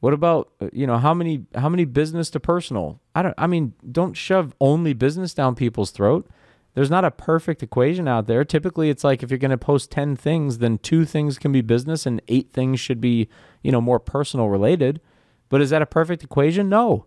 What 0.00 0.12
about 0.12 0.52
uh, 0.60 0.68
you 0.72 0.86
know 0.86 0.98
how 0.98 1.12
many 1.12 1.46
how 1.54 1.68
many 1.68 1.84
business 1.84 2.30
to 2.30 2.40
personal? 2.40 3.00
I 3.16 3.22
don't. 3.22 3.34
I 3.38 3.46
mean, 3.46 3.72
don't 3.90 4.14
shove 4.14 4.54
only 4.60 4.92
business 4.92 5.32
down 5.32 5.54
people's 5.54 5.90
throat. 5.90 6.28
There's 6.74 6.90
not 6.90 7.06
a 7.06 7.10
perfect 7.10 7.62
equation 7.62 8.06
out 8.06 8.26
there. 8.26 8.44
Typically, 8.44 8.90
it's 8.90 9.02
like 9.02 9.22
if 9.22 9.30
you're 9.30 9.38
going 9.38 9.50
to 9.50 9.56
post 9.56 9.90
ten 9.90 10.16
things, 10.16 10.58
then 10.58 10.76
two 10.76 11.06
things 11.06 11.38
can 11.38 11.50
be 11.50 11.62
business 11.62 12.04
and 12.04 12.20
eight 12.28 12.50
things 12.52 12.78
should 12.78 13.00
be 13.00 13.30
you 13.62 13.72
know 13.72 13.80
more 13.80 13.98
personal 13.98 14.50
related. 14.50 15.00
But 15.48 15.62
is 15.62 15.70
that 15.70 15.80
a 15.80 15.86
perfect 15.86 16.22
equation? 16.24 16.68
No. 16.68 17.06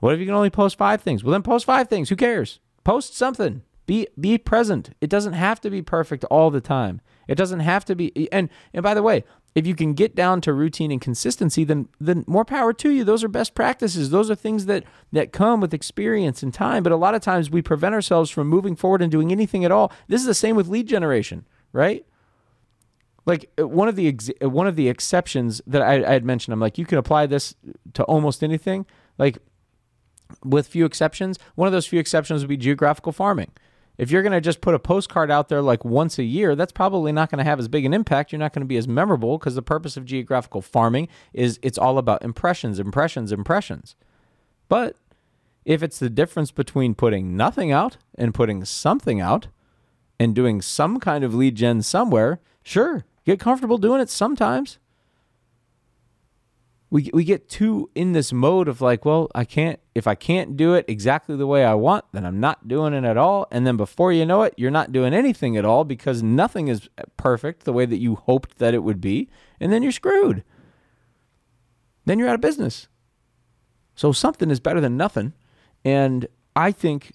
What 0.00 0.12
if 0.12 0.20
you 0.20 0.26
can 0.26 0.34
only 0.34 0.50
post 0.50 0.76
five 0.76 1.00
things? 1.00 1.24
Well, 1.24 1.32
then 1.32 1.42
post 1.42 1.64
five 1.64 1.88
things. 1.88 2.10
Who 2.10 2.16
cares? 2.16 2.60
Post 2.84 3.16
something. 3.16 3.62
Be 3.86 4.08
be 4.20 4.36
present. 4.36 4.94
It 5.00 5.08
doesn't 5.08 5.32
have 5.32 5.58
to 5.62 5.70
be 5.70 5.80
perfect 5.80 6.24
all 6.24 6.50
the 6.50 6.60
time. 6.60 7.00
It 7.28 7.36
doesn't 7.36 7.60
have 7.60 7.86
to 7.86 7.94
be. 7.94 8.30
And 8.30 8.50
and 8.74 8.82
by 8.82 8.92
the 8.92 9.02
way, 9.02 9.24
if 9.54 9.66
you 9.66 9.74
can 9.74 9.94
get 9.94 10.14
down 10.14 10.40
to 10.42 10.52
routine 10.52 10.90
and 10.90 11.00
consistency, 11.00 11.64
then 11.64 11.88
then 12.00 12.24
more 12.26 12.44
power 12.44 12.72
to 12.72 12.90
you. 12.90 13.04
Those 13.04 13.22
are 13.22 13.28
best 13.28 13.54
practices. 13.54 14.10
Those 14.10 14.30
are 14.30 14.34
things 14.34 14.66
that 14.66 14.84
that 15.12 15.32
come 15.32 15.60
with 15.60 15.74
experience 15.74 16.42
and 16.42 16.52
time. 16.52 16.82
But 16.82 16.92
a 16.92 16.96
lot 16.96 17.14
of 17.14 17.20
times 17.22 17.50
we 17.50 17.62
prevent 17.62 17.94
ourselves 17.94 18.30
from 18.30 18.48
moving 18.48 18.76
forward 18.76 19.02
and 19.02 19.12
doing 19.12 19.30
anything 19.30 19.64
at 19.64 19.72
all. 19.72 19.92
This 20.08 20.20
is 20.20 20.26
the 20.26 20.34
same 20.34 20.56
with 20.56 20.68
lead 20.68 20.86
generation, 20.86 21.46
right? 21.72 22.06
like 23.26 23.50
uh, 23.58 23.66
one 23.66 23.88
of 23.88 23.96
the 23.96 24.08
ex- 24.08 24.30
uh, 24.42 24.48
one 24.48 24.66
of 24.66 24.76
the 24.76 24.88
exceptions 24.88 25.60
that 25.66 25.82
I, 25.82 26.04
I 26.04 26.12
had 26.12 26.24
mentioned, 26.24 26.52
I'm 26.52 26.60
like, 26.60 26.78
you 26.78 26.86
can 26.86 26.98
apply 26.98 27.26
this 27.26 27.54
to 27.94 28.02
almost 28.04 28.42
anything. 28.42 28.86
Like 29.18 29.38
with 30.44 30.66
few 30.66 30.84
exceptions, 30.84 31.38
one 31.54 31.68
of 31.68 31.72
those 31.72 31.86
few 31.86 32.00
exceptions 32.00 32.42
would 32.42 32.48
be 32.48 32.56
geographical 32.56 33.12
farming. 33.12 33.50
If 33.98 34.10
you're 34.10 34.22
going 34.22 34.32
to 34.32 34.40
just 34.40 34.60
put 34.60 34.74
a 34.74 34.78
postcard 34.78 35.30
out 35.30 35.48
there 35.48 35.62
like 35.62 35.84
once 35.84 36.18
a 36.18 36.24
year, 36.24 36.56
that's 36.56 36.72
probably 36.72 37.12
not 37.12 37.30
going 37.30 37.38
to 37.38 37.44
have 37.44 37.58
as 37.58 37.68
big 37.68 37.84
an 37.84 37.92
impact. 37.92 38.32
You're 38.32 38.38
not 38.38 38.52
going 38.52 38.62
to 38.62 38.66
be 38.66 38.76
as 38.76 38.88
memorable 38.88 39.38
because 39.38 39.54
the 39.54 39.62
purpose 39.62 39.96
of 39.96 40.04
geographical 40.04 40.62
farming 40.62 41.08
is 41.32 41.58
it's 41.62 41.78
all 41.78 41.98
about 41.98 42.22
impressions, 42.22 42.78
impressions, 42.78 43.32
impressions. 43.32 43.94
But 44.68 44.96
if 45.64 45.82
it's 45.82 45.98
the 45.98 46.10
difference 46.10 46.50
between 46.50 46.94
putting 46.94 47.36
nothing 47.36 47.70
out 47.70 47.98
and 48.16 48.34
putting 48.34 48.64
something 48.64 49.20
out 49.20 49.48
and 50.18 50.34
doing 50.34 50.62
some 50.62 50.98
kind 50.98 51.22
of 51.22 51.34
lead 51.34 51.56
gen 51.56 51.82
somewhere, 51.82 52.40
sure, 52.62 53.04
Get 53.24 53.38
comfortable 53.38 53.78
doing 53.78 54.00
it 54.00 54.10
sometimes. 54.10 54.78
We, 56.92 57.08
we 57.14 57.24
get 57.24 57.48
too 57.48 57.88
in 57.94 58.12
this 58.12 58.34
mode 58.34 58.68
of 58.68 58.82
like, 58.82 59.06
well, 59.06 59.30
I 59.34 59.46
can't, 59.46 59.80
if 59.94 60.06
I 60.06 60.14
can't 60.14 60.58
do 60.58 60.74
it 60.74 60.84
exactly 60.86 61.36
the 61.36 61.46
way 61.46 61.64
I 61.64 61.72
want, 61.72 62.04
then 62.12 62.26
I'm 62.26 62.38
not 62.38 62.68
doing 62.68 62.92
it 62.92 63.02
at 63.02 63.16
all. 63.16 63.46
And 63.50 63.66
then 63.66 63.78
before 63.78 64.12
you 64.12 64.26
know 64.26 64.42
it, 64.42 64.52
you're 64.58 64.70
not 64.70 64.92
doing 64.92 65.14
anything 65.14 65.56
at 65.56 65.64
all 65.64 65.84
because 65.84 66.22
nothing 66.22 66.68
is 66.68 66.90
perfect 67.16 67.64
the 67.64 67.72
way 67.72 67.86
that 67.86 67.96
you 67.96 68.16
hoped 68.16 68.58
that 68.58 68.74
it 68.74 68.80
would 68.80 69.00
be. 69.00 69.30
And 69.58 69.72
then 69.72 69.82
you're 69.82 69.90
screwed. 69.90 70.44
Then 72.04 72.18
you're 72.18 72.28
out 72.28 72.34
of 72.34 72.42
business. 72.42 72.88
So 73.94 74.12
something 74.12 74.50
is 74.50 74.60
better 74.60 74.80
than 74.80 74.98
nothing. 74.98 75.32
And 75.86 76.26
I 76.54 76.72
think 76.72 77.12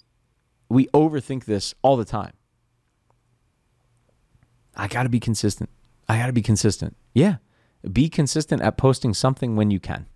we 0.70 0.88
overthink 0.88 1.46
this 1.46 1.76
all 1.84 1.98
the 1.98 2.06
time. 2.06 2.34
I 4.76 4.88
got 4.88 5.04
to 5.04 5.10
be 5.10 5.20
consistent. 5.20 5.70
I 6.10 6.18
got 6.18 6.28
to 6.28 6.34
be 6.34 6.42
consistent. 6.42 6.98
Yeah. 7.14 7.36
Be 7.94 8.10
consistent 8.10 8.62
at 8.62 8.78
posting 8.78 9.14
something 9.14 9.56
when 9.56 9.72
you 9.72 9.80
can. 9.80 10.08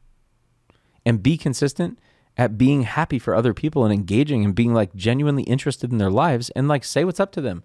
And 1.05 1.23
be 1.23 1.37
consistent 1.37 1.99
at 2.37 2.57
being 2.57 2.83
happy 2.83 3.19
for 3.19 3.35
other 3.35 3.53
people 3.53 3.83
and 3.83 3.93
engaging 3.93 4.45
and 4.45 4.55
being 4.55 4.73
like 4.73 4.95
genuinely 4.95 5.43
interested 5.43 5.91
in 5.91 5.97
their 5.97 6.09
lives 6.09 6.49
and 6.51 6.67
like 6.67 6.83
say 6.83 7.03
what's 7.03 7.19
up 7.19 7.31
to 7.33 7.41
them. 7.41 7.63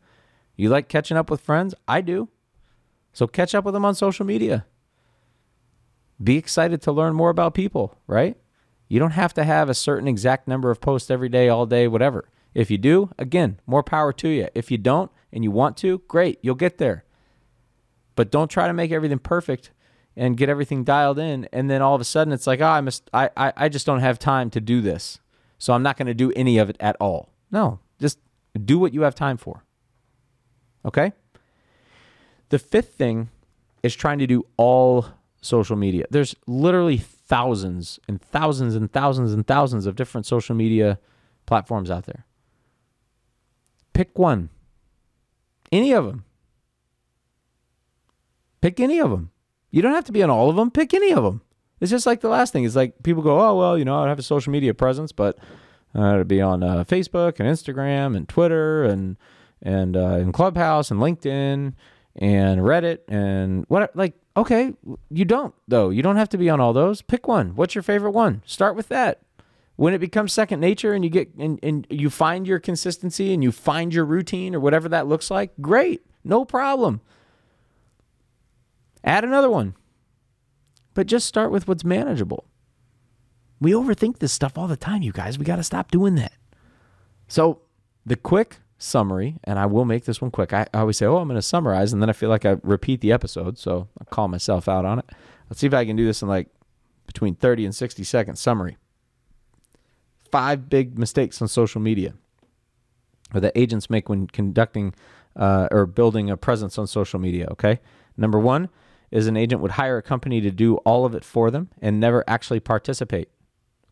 You 0.57 0.69
like 0.69 0.89
catching 0.89 1.17
up 1.17 1.31
with 1.31 1.41
friends? 1.41 1.75
I 1.87 2.01
do. 2.01 2.29
So 3.13 3.27
catch 3.27 3.55
up 3.55 3.65
with 3.65 3.75
them 3.75 3.85
on 3.85 3.95
social 3.95 4.27
media. 4.27 4.67
Be 6.23 6.37
excited 6.37 6.81
to 6.83 6.93
learn 6.93 7.15
more 7.15 7.31
about 7.31 7.55
people, 7.55 7.99
right? 8.07 8.37
You 8.89 8.99
don't 8.99 9.13
have 9.13 9.35
to 9.35 9.45
have 9.45 9.69
a 9.69 9.75
certain 9.75 10.09
exact 10.09 10.49
number 10.49 10.71
of 10.71 10.81
posts 10.81 11.11
every 11.11 11.29
day, 11.29 11.49
all 11.49 11.67
day, 11.67 11.89
whatever. 11.89 12.29
If 12.55 12.71
you 12.71 12.79
do, 12.79 13.11
again, 13.19 13.61
more 13.67 13.83
power 13.83 14.13
to 14.15 14.29
you. 14.29 14.49
If 14.55 14.71
you 14.71 14.79
don't 14.79 15.11
and 15.33 15.45
you 15.45 15.51
want 15.51 15.77
to, 15.79 16.03
great, 16.09 16.39
you'll 16.43 16.55
get 16.55 16.79
there. 16.79 17.05
But 18.15 18.31
don't 18.31 18.51
try 18.51 18.67
to 18.67 18.73
make 18.73 18.93
everything 18.93 19.19
perfect 19.19 19.73
and 20.17 20.37
get 20.37 20.49
everything 20.49 20.83
dialed 20.85 21.19
in. 21.19 21.47
And 21.53 21.69
then 21.69 21.83
all 21.83 21.95
of 21.95 22.01
a 22.01 22.05
sudden 22.05 22.33
it's 22.33 22.47
like, 22.47 22.61
oh, 22.61 22.67
I 22.67 22.81
must, 22.81 23.09
I, 23.13 23.31
I, 23.37 23.53
I 23.57 23.69
just 23.69 23.87
don't 23.87 24.01
have 24.01 24.19
time 24.19 24.51
to 24.51 24.61
do 24.61 24.81
this. 24.81 25.21
So 25.59 25.73
I'm 25.73 25.83
not 25.83 25.97
going 25.97 26.07
to 26.07 26.15
do 26.15 26.33
any 26.33 26.59
of 26.59 26.71
it 26.71 26.77
at 26.81 26.97
all. 27.01 27.31
No, 27.51 27.81
just 28.01 28.19
do 28.65 28.79
what 28.79 28.95
you 28.95 29.03
have 29.03 29.15
time 29.15 29.37
for. 29.37 29.65
Okay? 30.85 31.13
The 32.49 32.59
fifth 32.59 32.95
thing 32.95 33.29
is 33.83 33.95
trying 33.95 34.19
to 34.19 34.27
do 34.27 34.47
all 34.57 35.07
social 35.43 35.77
media. 35.77 36.07
There's 36.11 36.35
literally 36.47 36.97
thousands 36.99 37.99
and 38.09 38.21
thousands 38.21 38.75
and 38.75 38.91
thousands 38.91 39.33
and 39.33 39.47
thousands 39.47 39.87
of 39.87 39.97
different 39.97 40.27
social 40.27 40.55
media 40.55 40.99
platforms 41.45 41.91
out 41.91 42.07
there. 42.07 42.25
Pick 43.93 44.19
one. 44.19 44.51
Any 45.73 45.93
of 45.93 46.05
them. 46.05 46.25
Pick 48.61 48.79
any 48.81 48.99
of 48.99 49.11
them. 49.11 49.31
You 49.77 49.83
don't 49.83 49.93
have 49.93 50.05
to 50.05 50.13
be 50.13 50.23
on 50.23 50.31
all 50.31 50.49
of 50.49 50.57
them. 50.57 50.71
Pick 50.71 50.95
any 50.95 51.13
of 51.13 51.23
them. 51.23 51.43
It's 51.81 51.91
just 51.91 52.07
like 52.07 52.23
the 52.23 52.31
last 52.31 52.51
thing. 52.51 52.65
It's 52.65 52.75
like 52.75 53.03
people 53.03 53.23
go, 53.23 53.39
oh, 53.39 53.59
well, 53.59 53.77
you 53.77 53.85
know, 53.85 54.03
I 54.03 54.09
have 54.09 54.19
a 54.19 54.23
social 54.23 54.51
media 54.51 54.73
presence, 54.73 55.13
but 55.13 55.37
uh, 55.95 56.17
to 56.17 56.25
be 56.25 56.41
on 56.41 56.63
uh, 56.63 56.85
Facebook 56.85 57.39
and 57.39 57.47
Instagram 57.47 58.17
and 58.17 58.27
Twitter 58.27 58.85
and 58.85 59.19
and 59.61 59.95
uh, 59.95 60.15
and 60.15 60.33
Clubhouse 60.33 60.91
and 60.91 60.99
LinkedIn 60.99 61.75
and 62.17 62.61
Reddit 62.63 63.01
and 63.07 63.67
what 63.69 63.95
like 63.95 64.15
okay, 64.35 64.73
you 65.11 65.27
don't 65.27 65.55
though. 65.69 65.91
You 65.91 66.03
don't 66.03 66.17
have 66.17 66.31
to 66.31 66.39
be 66.39 66.49
on 66.49 66.59
all 66.59 66.73
those. 66.73 67.03
Pick 67.03 67.29
one. 67.29 67.55
What's 67.55 67.75
your 67.75 67.83
favorite 67.83 68.13
one? 68.13 68.41
Start 68.47 68.77
with 68.77 68.89
that. 68.89 69.21
When 69.77 69.93
it 69.93 69.99
becomes 69.99 70.33
second 70.33 70.61
nature 70.61 70.95
and 70.95 71.05
you 71.05 71.11
get 71.11 71.35
and, 71.39 71.61
and 71.63 71.87
you 71.91 72.09
find 72.09 72.47
your 72.47 72.61
consistency 72.61 73.35
and 73.35 73.43
you 73.45 73.53
find 73.53 73.93
your 73.93 74.07
routine 74.07 74.55
or 74.55 74.61
whatever 74.61 74.89
that 74.89 75.07
looks 75.07 75.31
like, 75.31 75.51
great. 75.61 76.01
No 76.25 76.47
problem. 76.47 77.03
Add 79.07 79.25
another 79.25 79.49
one. 79.49 79.75
But 80.95 81.07
just 81.07 81.27
start 81.27 81.51
with 81.51 81.69
what's 81.69 81.85
manageable. 81.85 82.45
We 83.61 83.73
overthink 83.73 84.19
this 84.19 84.33
stuff 84.33 84.59
all 84.59 84.67
the 84.67 84.77
time, 84.77 85.03
you 85.03 85.13
guys. 85.13 85.39
We 85.39 85.45
got 85.45 85.57
to 85.57 85.63
stop 85.63 85.91
doing 85.91 86.17
that. 86.17 86.33
So, 87.29 87.63
the 88.05 88.17
quick 88.17 88.59
summary, 88.79 89.39
and 89.45 89.59
I 89.59 89.67
will 89.67 89.85
make 89.85 90.05
this 90.05 90.21
one 90.21 90.31
quick. 90.31 90.53
I, 90.53 90.67
always 90.75 90.99
say, 90.99 91.07
oh, 91.07 91.17
I'm 91.17 91.29
going 91.29 91.37
to 91.37 91.43
summarize, 91.43 91.93
and 91.93 92.03
then 92.03 92.11
I 92.11 92.13
feel 92.13 92.29
like 92.29 92.45
I 92.45 92.57
repeat 92.63 93.01
the 93.01 93.13
episode, 93.13 93.59
so 93.59 93.89
I 94.01 94.05
call 94.05 94.29
myself 94.29 94.69
out 94.69 94.85
on 94.85 94.99
it. 94.99 95.07
Let's 95.49 95.61
see 95.61 95.67
if 95.67 95.75
I 95.75 95.85
can 95.85 95.97
do 95.97 96.05
this 96.05 96.23
in 96.23 96.29
like 96.29 96.49
between 97.07 97.35
30 97.35 97.67
and 97.67 97.75
60 97.75 98.05
second 98.05 98.37
summary. 98.37 98.77
Five 100.31 100.69
big 100.69 100.99
mistakes 100.99 101.41
on 101.41 101.49
social 101.49 101.81
media 101.81 102.15
or 103.35 103.41
that 103.41 103.53
agents 103.55 103.89
make 103.89 104.09
when 104.09 104.27
conducting 104.27 104.95
uh, 105.37 105.69
or 105.71 105.87
building 105.87 106.31
a 106.31 106.37
presence 106.37 106.79
on 106.79 106.87
social 106.87 107.19
media. 107.19 107.47
Okay. 107.53 107.81
Number 108.17 108.39
one 108.39 108.69
is 109.17 109.27
an 109.27 109.37
agent 109.37 109.63
would 109.63 109.73
hire 109.73 109.97
a 109.97 110.03
company 110.03 110.43
to 110.43 110.51
do 110.51 110.77
all 110.79 111.07
of 111.07 111.15
it 111.15 111.25
for 111.25 111.51
them 111.51 111.71
and 111.81 111.99
never 111.99 112.23
actually 112.29 112.61
participate. 112.61 113.31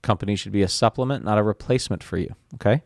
Company 0.03 0.37
should 0.37 0.53
be 0.53 0.61
a 0.61 0.69
supplement, 0.69 1.25
not 1.25 1.39
a 1.39 1.43
replacement 1.43 2.05
for 2.05 2.19
you. 2.19 2.35
Okay. 2.55 2.83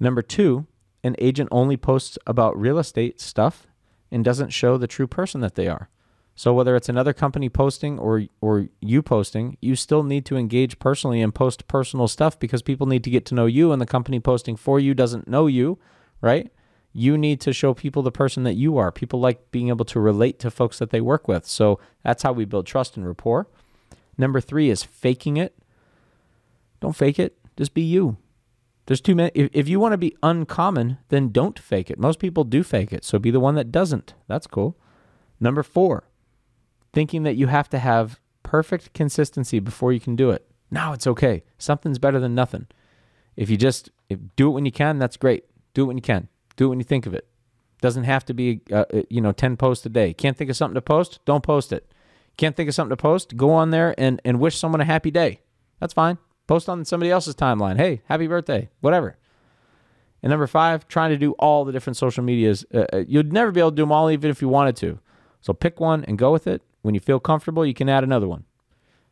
Number 0.00 0.22
two 0.22 0.66
an 1.04 1.14
agent 1.18 1.48
only 1.52 1.76
posts 1.76 2.18
about 2.26 2.58
real 2.58 2.76
estate 2.76 3.20
stuff 3.20 3.68
and 4.10 4.24
doesn't 4.24 4.50
show 4.50 4.76
the 4.76 4.88
true 4.88 5.06
person 5.06 5.40
that 5.42 5.54
they 5.54 5.68
are. 5.68 5.88
So 6.34 6.52
whether 6.52 6.74
it's 6.74 6.88
another 6.88 7.12
company 7.12 7.48
posting 7.48 7.98
or 7.98 8.24
or 8.40 8.68
you 8.80 9.02
posting, 9.02 9.58
you 9.60 9.76
still 9.76 10.02
need 10.02 10.24
to 10.26 10.36
engage 10.36 10.78
personally 10.78 11.20
and 11.20 11.34
post 11.34 11.68
personal 11.68 12.08
stuff 12.08 12.38
because 12.38 12.62
people 12.62 12.86
need 12.86 13.04
to 13.04 13.10
get 13.10 13.26
to 13.26 13.34
know 13.34 13.46
you 13.46 13.70
and 13.70 13.82
the 13.82 13.86
company 13.86 14.18
posting 14.18 14.56
for 14.56 14.80
you 14.80 14.94
doesn't 14.94 15.28
know 15.28 15.46
you, 15.46 15.78
right? 16.22 16.50
You 16.98 17.16
need 17.16 17.40
to 17.42 17.52
show 17.52 17.74
people 17.74 18.02
the 18.02 18.10
person 18.10 18.42
that 18.42 18.54
you 18.54 18.76
are. 18.76 18.90
People 18.90 19.20
like 19.20 19.52
being 19.52 19.68
able 19.68 19.84
to 19.84 20.00
relate 20.00 20.40
to 20.40 20.50
folks 20.50 20.80
that 20.80 20.90
they 20.90 21.00
work 21.00 21.28
with. 21.28 21.46
So 21.46 21.78
that's 22.02 22.24
how 22.24 22.32
we 22.32 22.44
build 22.44 22.66
trust 22.66 22.96
and 22.96 23.06
rapport. 23.06 23.46
Number 24.18 24.40
3 24.40 24.68
is 24.68 24.82
faking 24.82 25.36
it. 25.36 25.56
Don't 26.80 26.96
fake 26.96 27.20
it. 27.20 27.38
Just 27.56 27.72
be 27.72 27.82
you. 27.82 28.16
There's 28.86 29.00
too 29.00 29.14
many. 29.14 29.30
If, 29.32 29.48
if 29.52 29.68
you 29.68 29.78
want 29.78 29.92
to 29.92 29.96
be 29.98 30.16
uncommon, 30.24 30.98
then 31.08 31.30
don't 31.30 31.56
fake 31.56 31.88
it. 31.88 32.00
Most 32.00 32.18
people 32.18 32.42
do 32.42 32.64
fake 32.64 32.92
it. 32.92 33.04
So 33.04 33.20
be 33.20 33.30
the 33.30 33.38
one 33.38 33.54
that 33.54 33.70
doesn't. 33.70 34.14
That's 34.26 34.48
cool. 34.48 34.76
Number 35.38 35.62
four, 35.62 36.02
thinking 36.92 37.22
that 37.22 37.36
you 37.36 37.46
have 37.46 37.68
to 37.68 37.78
have 37.78 38.18
perfect 38.42 38.92
consistency 38.92 39.60
before 39.60 39.92
you 39.92 40.00
can 40.00 40.16
do 40.16 40.30
it. 40.30 40.50
No, 40.68 40.94
it's 40.94 41.06
okay. 41.06 41.44
Something's 41.58 42.00
better 42.00 42.18
than 42.18 42.34
nothing. 42.34 42.66
If 43.36 43.50
you 43.50 43.56
just 43.56 43.90
if, 44.08 44.18
do 44.34 44.48
it 44.48 44.52
when 44.52 44.64
you 44.64 44.72
can, 44.72 44.98
that's 44.98 45.16
great. 45.16 45.44
Do 45.74 45.84
it 45.84 45.86
when 45.86 45.96
you 45.96 46.02
can. 46.02 46.26
Do 46.58 46.66
it 46.66 46.68
when 46.68 46.80
you 46.80 46.84
think 46.84 47.06
of 47.06 47.14
it. 47.14 47.26
Doesn't 47.80 48.04
have 48.04 48.24
to 48.26 48.34
be, 48.34 48.60
uh, 48.70 48.84
uh 48.92 49.02
you 49.08 49.20
know, 49.20 49.32
10 49.32 49.56
posts 49.56 49.86
a 49.86 49.88
day. 49.88 50.12
Can't 50.12 50.36
think 50.36 50.50
of 50.50 50.56
something 50.56 50.74
to 50.74 50.82
post? 50.82 51.20
Don't 51.24 51.44
post 51.44 51.72
it. 51.72 51.90
Can't 52.36 52.56
think 52.56 52.68
of 52.68 52.74
something 52.74 52.96
to 52.96 53.00
post? 53.00 53.36
Go 53.36 53.52
on 53.52 53.70
there 53.70 53.94
and, 53.96 54.20
and 54.24 54.40
wish 54.40 54.58
someone 54.58 54.80
a 54.80 54.84
happy 54.84 55.10
day. 55.10 55.40
That's 55.80 55.94
fine. 55.94 56.18
Post 56.48 56.68
on 56.68 56.84
somebody 56.84 57.10
else's 57.10 57.36
timeline. 57.36 57.76
Hey, 57.76 58.02
happy 58.06 58.26
birthday, 58.26 58.68
whatever. 58.80 59.16
And 60.22 60.30
number 60.30 60.48
five, 60.48 60.88
trying 60.88 61.10
to 61.10 61.16
do 61.16 61.32
all 61.32 61.64
the 61.64 61.72
different 61.72 61.96
social 61.96 62.24
medias. 62.24 62.66
Uh, 62.74 62.86
uh, 62.92 63.04
you'd 63.06 63.32
never 63.32 63.52
be 63.52 63.60
able 63.60 63.70
to 63.70 63.76
do 63.76 63.82
them 63.82 63.92
all, 63.92 64.10
even 64.10 64.30
if 64.30 64.42
you 64.42 64.48
wanted 64.48 64.74
to. 64.76 64.98
So 65.40 65.52
pick 65.52 65.78
one 65.78 66.04
and 66.04 66.18
go 66.18 66.32
with 66.32 66.46
it. 66.46 66.62
When 66.82 66.94
you 66.94 67.00
feel 67.00 67.20
comfortable, 67.20 67.64
you 67.64 67.74
can 67.74 67.88
add 67.88 68.02
another 68.02 68.26
one. 68.26 68.44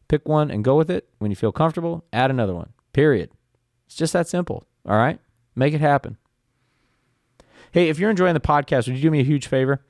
Pick 0.08 0.26
one 0.26 0.50
and 0.50 0.64
go 0.64 0.76
with 0.76 0.90
it. 0.90 1.08
When 1.18 1.30
you 1.30 1.36
feel 1.36 1.52
comfortable, 1.52 2.04
add 2.12 2.30
another 2.30 2.54
one. 2.54 2.72
Period. 2.92 3.30
It's 3.86 3.96
just 3.96 4.12
that 4.12 4.28
simple. 4.28 4.66
All 4.84 4.96
right? 4.96 5.20
Make 5.54 5.74
it 5.74 5.80
happen. 5.80 6.16
Hey, 7.76 7.90
if 7.90 7.98
you're 7.98 8.08
enjoying 8.08 8.32
the 8.32 8.40
podcast, 8.40 8.86
would 8.86 8.96
you 8.96 9.02
do 9.02 9.10
me 9.10 9.20
a 9.20 9.22
huge 9.22 9.48
favor? 9.48 9.82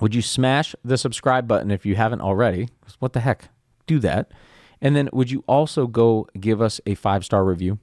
Would 0.00 0.16
you 0.16 0.20
smash 0.20 0.74
the 0.84 0.98
subscribe 0.98 1.46
button 1.46 1.70
if 1.70 1.86
you 1.86 1.94
haven't 1.94 2.22
already? 2.22 2.70
What 2.98 3.12
the 3.12 3.20
heck? 3.20 3.50
Do 3.86 4.00
that. 4.00 4.32
And 4.80 4.96
then 4.96 5.08
would 5.12 5.30
you 5.30 5.44
also 5.46 5.86
go 5.86 6.26
give 6.40 6.60
us 6.60 6.80
a 6.84 6.96
five 6.96 7.24
star 7.24 7.44
review? 7.44 7.78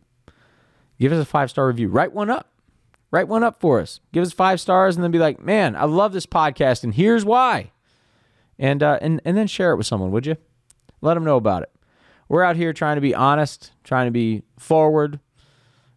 Give 1.00 1.14
us 1.14 1.24
a 1.24 1.26
five 1.26 1.50
star 1.50 1.68
review. 1.68 1.88
Write 1.88 2.12
one 2.12 2.30
up. 2.30 2.52
Write 3.10 3.30
one 3.30 3.42
up 3.42 3.62
for 3.62 3.80
us. 3.80 4.02
Give 4.12 4.22
us 4.22 4.34
five 4.34 4.60
stars 4.60 4.98
and 4.98 5.04
then 5.06 5.12
be 5.12 5.18
like, 5.18 5.42
man, 5.42 5.78
I 5.78 5.86
love 5.86 6.12
this 6.12 6.26
podcast 6.26 6.84
and 6.84 6.94
here's 6.94 7.24
why. 7.24 7.72
And, 8.58 8.84
uh, 8.84 9.00
and, 9.02 9.22
and 9.24 9.38
then 9.38 9.48
share 9.48 9.72
it 9.72 9.78
with 9.78 9.88
someone, 9.88 10.12
would 10.12 10.26
you? 10.26 10.36
Let 11.00 11.14
them 11.14 11.24
know 11.24 11.38
about 11.38 11.64
it. 11.64 11.72
We're 12.28 12.44
out 12.44 12.58
here 12.58 12.74
trying 12.74 12.96
to 12.96 13.02
be 13.02 13.16
honest, 13.16 13.72
trying 13.86 14.08
to 14.08 14.12
be 14.12 14.44
forward. 14.58 15.22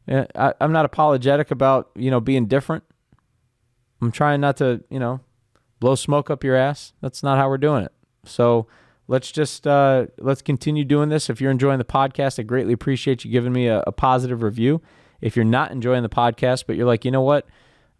I, 0.08 0.54
I'm 0.60 0.70
not 0.70 0.84
apologetic 0.84 1.50
about, 1.50 1.90
you 1.96 2.08
know, 2.08 2.20
being 2.20 2.46
different. 2.46 2.84
I'm 4.02 4.12
trying 4.12 4.40
not 4.40 4.58
to, 4.58 4.84
you 4.90 4.98
know, 4.98 5.20
blow 5.80 5.94
smoke 5.94 6.28
up 6.28 6.44
your 6.44 6.56
ass. 6.56 6.92
That's 7.00 7.22
not 7.22 7.38
how 7.38 7.48
we're 7.48 7.58
doing 7.58 7.84
it. 7.84 7.92
So, 8.24 8.66
let's 9.08 9.32
just 9.32 9.66
uh, 9.66 10.06
let's 10.18 10.42
continue 10.42 10.84
doing 10.84 11.08
this. 11.08 11.30
If 11.30 11.40
you're 11.40 11.50
enjoying 11.50 11.78
the 11.78 11.84
podcast, 11.84 12.38
I 12.38 12.42
greatly 12.42 12.72
appreciate 12.72 13.24
you 13.24 13.30
giving 13.30 13.52
me 13.52 13.66
a, 13.66 13.82
a 13.86 13.92
positive 13.92 14.42
review. 14.42 14.82
If 15.20 15.36
you're 15.36 15.44
not 15.44 15.70
enjoying 15.70 16.02
the 16.02 16.08
podcast, 16.08 16.64
but 16.66 16.76
you're 16.76 16.86
like, 16.86 17.04
you 17.04 17.10
know 17.10 17.22
what, 17.22 17.46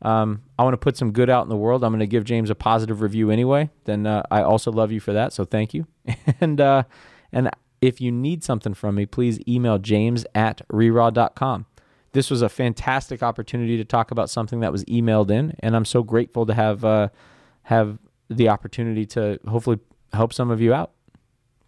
um, 0.03 0.43
I 0.59 0.65
want 0.65 0.75
to 0.75 0.79
put 0.79 0.97
some 0.97 1.13
good 1.13 1.31
out 1.31 1.45
in 1.45 1.49
the 1.49 1.57
world. 1.57 1.85
I'm 1.85 1.93
going 1.93 2.01
to 2.01 2.07
give 2.07 2.25
James 2.25 2.51
a 2.51 2.55
positive 2.55 3.01
review 3.01 3.31
anyway. 3.31 3.71
Then 3.85 4.07
uh, 4.07 4.25
I 4.31 4.43
also 4.43 4.73
love 4.73 4.91
you 4.91 5.01
for 5.01 5.13
that. 5.13 5.33
So 5.33 5.45
thank 5.45 5.73
you. 5.73 5.87
and 6.41 6.61
uh, 6.61 6.83
and 7.33 7.51
if 7.81 8.01
you 8.01 8.11
need 8.11 8.43
something 8.45 8.75
from 8.75 8.97
me, 8.97 9.07
please 9.07 9.39
email 9.47 9.79
james 9.79 10.25
at 10.35 10.67
reraw.com. 10.69 11.67
This 12.13 12.31
was 12.31 12.43
a 12.43 12.49
fantastic 12.49 13.23
opportunity 13.23 13.77
to 13.79 13.85
talk 13.85 14.11
about 14.11 14.29
something 14.29 14.61
that 14.61 14.73
was 14.73 14.85
emailed 14.85 15.31
in, 15.31 15.55
and 15.61 15.75
I'm 15.75 15.85
so 15.85 16.03
grateful 16.03 16.47
to 16.47 16.55
have 16.55 16.85
uh, 16.85 17.09
have 17.65 17.99
the 18.29 18.49
opportunity 18.49 19.07
to 19.07 19.39
hopefully 19.49 19.79
help 20.13 20.33
some 20.33 20.51
of 20.51 20.61
you 20.61 20.75
out. 20.75 20.93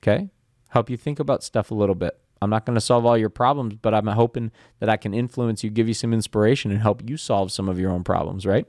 Okay? 0.03 0.31
Help 0.69 0.91
you 0.91 0.97
think 0.97 1.19
about 1.19 1.43
stuff 1.43 1.71
a 1.71 1.75
little 1.75 1.95
bit. 1.95 2.19
I'm 2.43 2.51
not 2.51 2.67
going 2.67 2.75
to 2.75 2.81
solve 2.81 3.07
all 3.07 3.17
your 3.17 3.31
problems, 3.31 3.75
but 3.81 3.95
I'm 3.95 4.07
hoping 4.07 4.51
that 4.81 4.89
I 4.91 4.97
can 4.97 5.15
influence 5.15 5.65
you, 5.65 5.71
give 5.71 5.89
you 5.89 5.95
some 5.95 6.13
inspiration, 6.13 6.71
and 6.71 6.81
help 6.81 7.09
you 7.09 7.17
solve 7.17 7.51
some 7.53 7.69
of 7.69 7.79
your 7.79 7.91
own 7.91 8.05
problems, 8.05 8.45
right? 8.45 8.67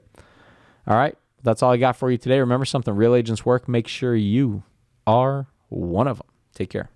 All 0.86 0.96
right. 0.96 1.16
That's 1.42 1.62
all 1.62 1.72
I 1.72 1.76
got 1.76 1.96
for 1.96 2.10
you 2.10 2.16
today. 2.16 2.40
Remember 2.40 2.64
something 2.64 2.94
real 2.94 3.14
agents 3.14 3.44
work. 3.44 3.68
Make 3.68 3.86
sure 3.86 4.16
you 4.16 4.62
are 5.06 5.48
one 5.68 6.08
of 6.08 6.18
them. 6.18 6.26
Take 6.54 6.70
care. 6.70 6.90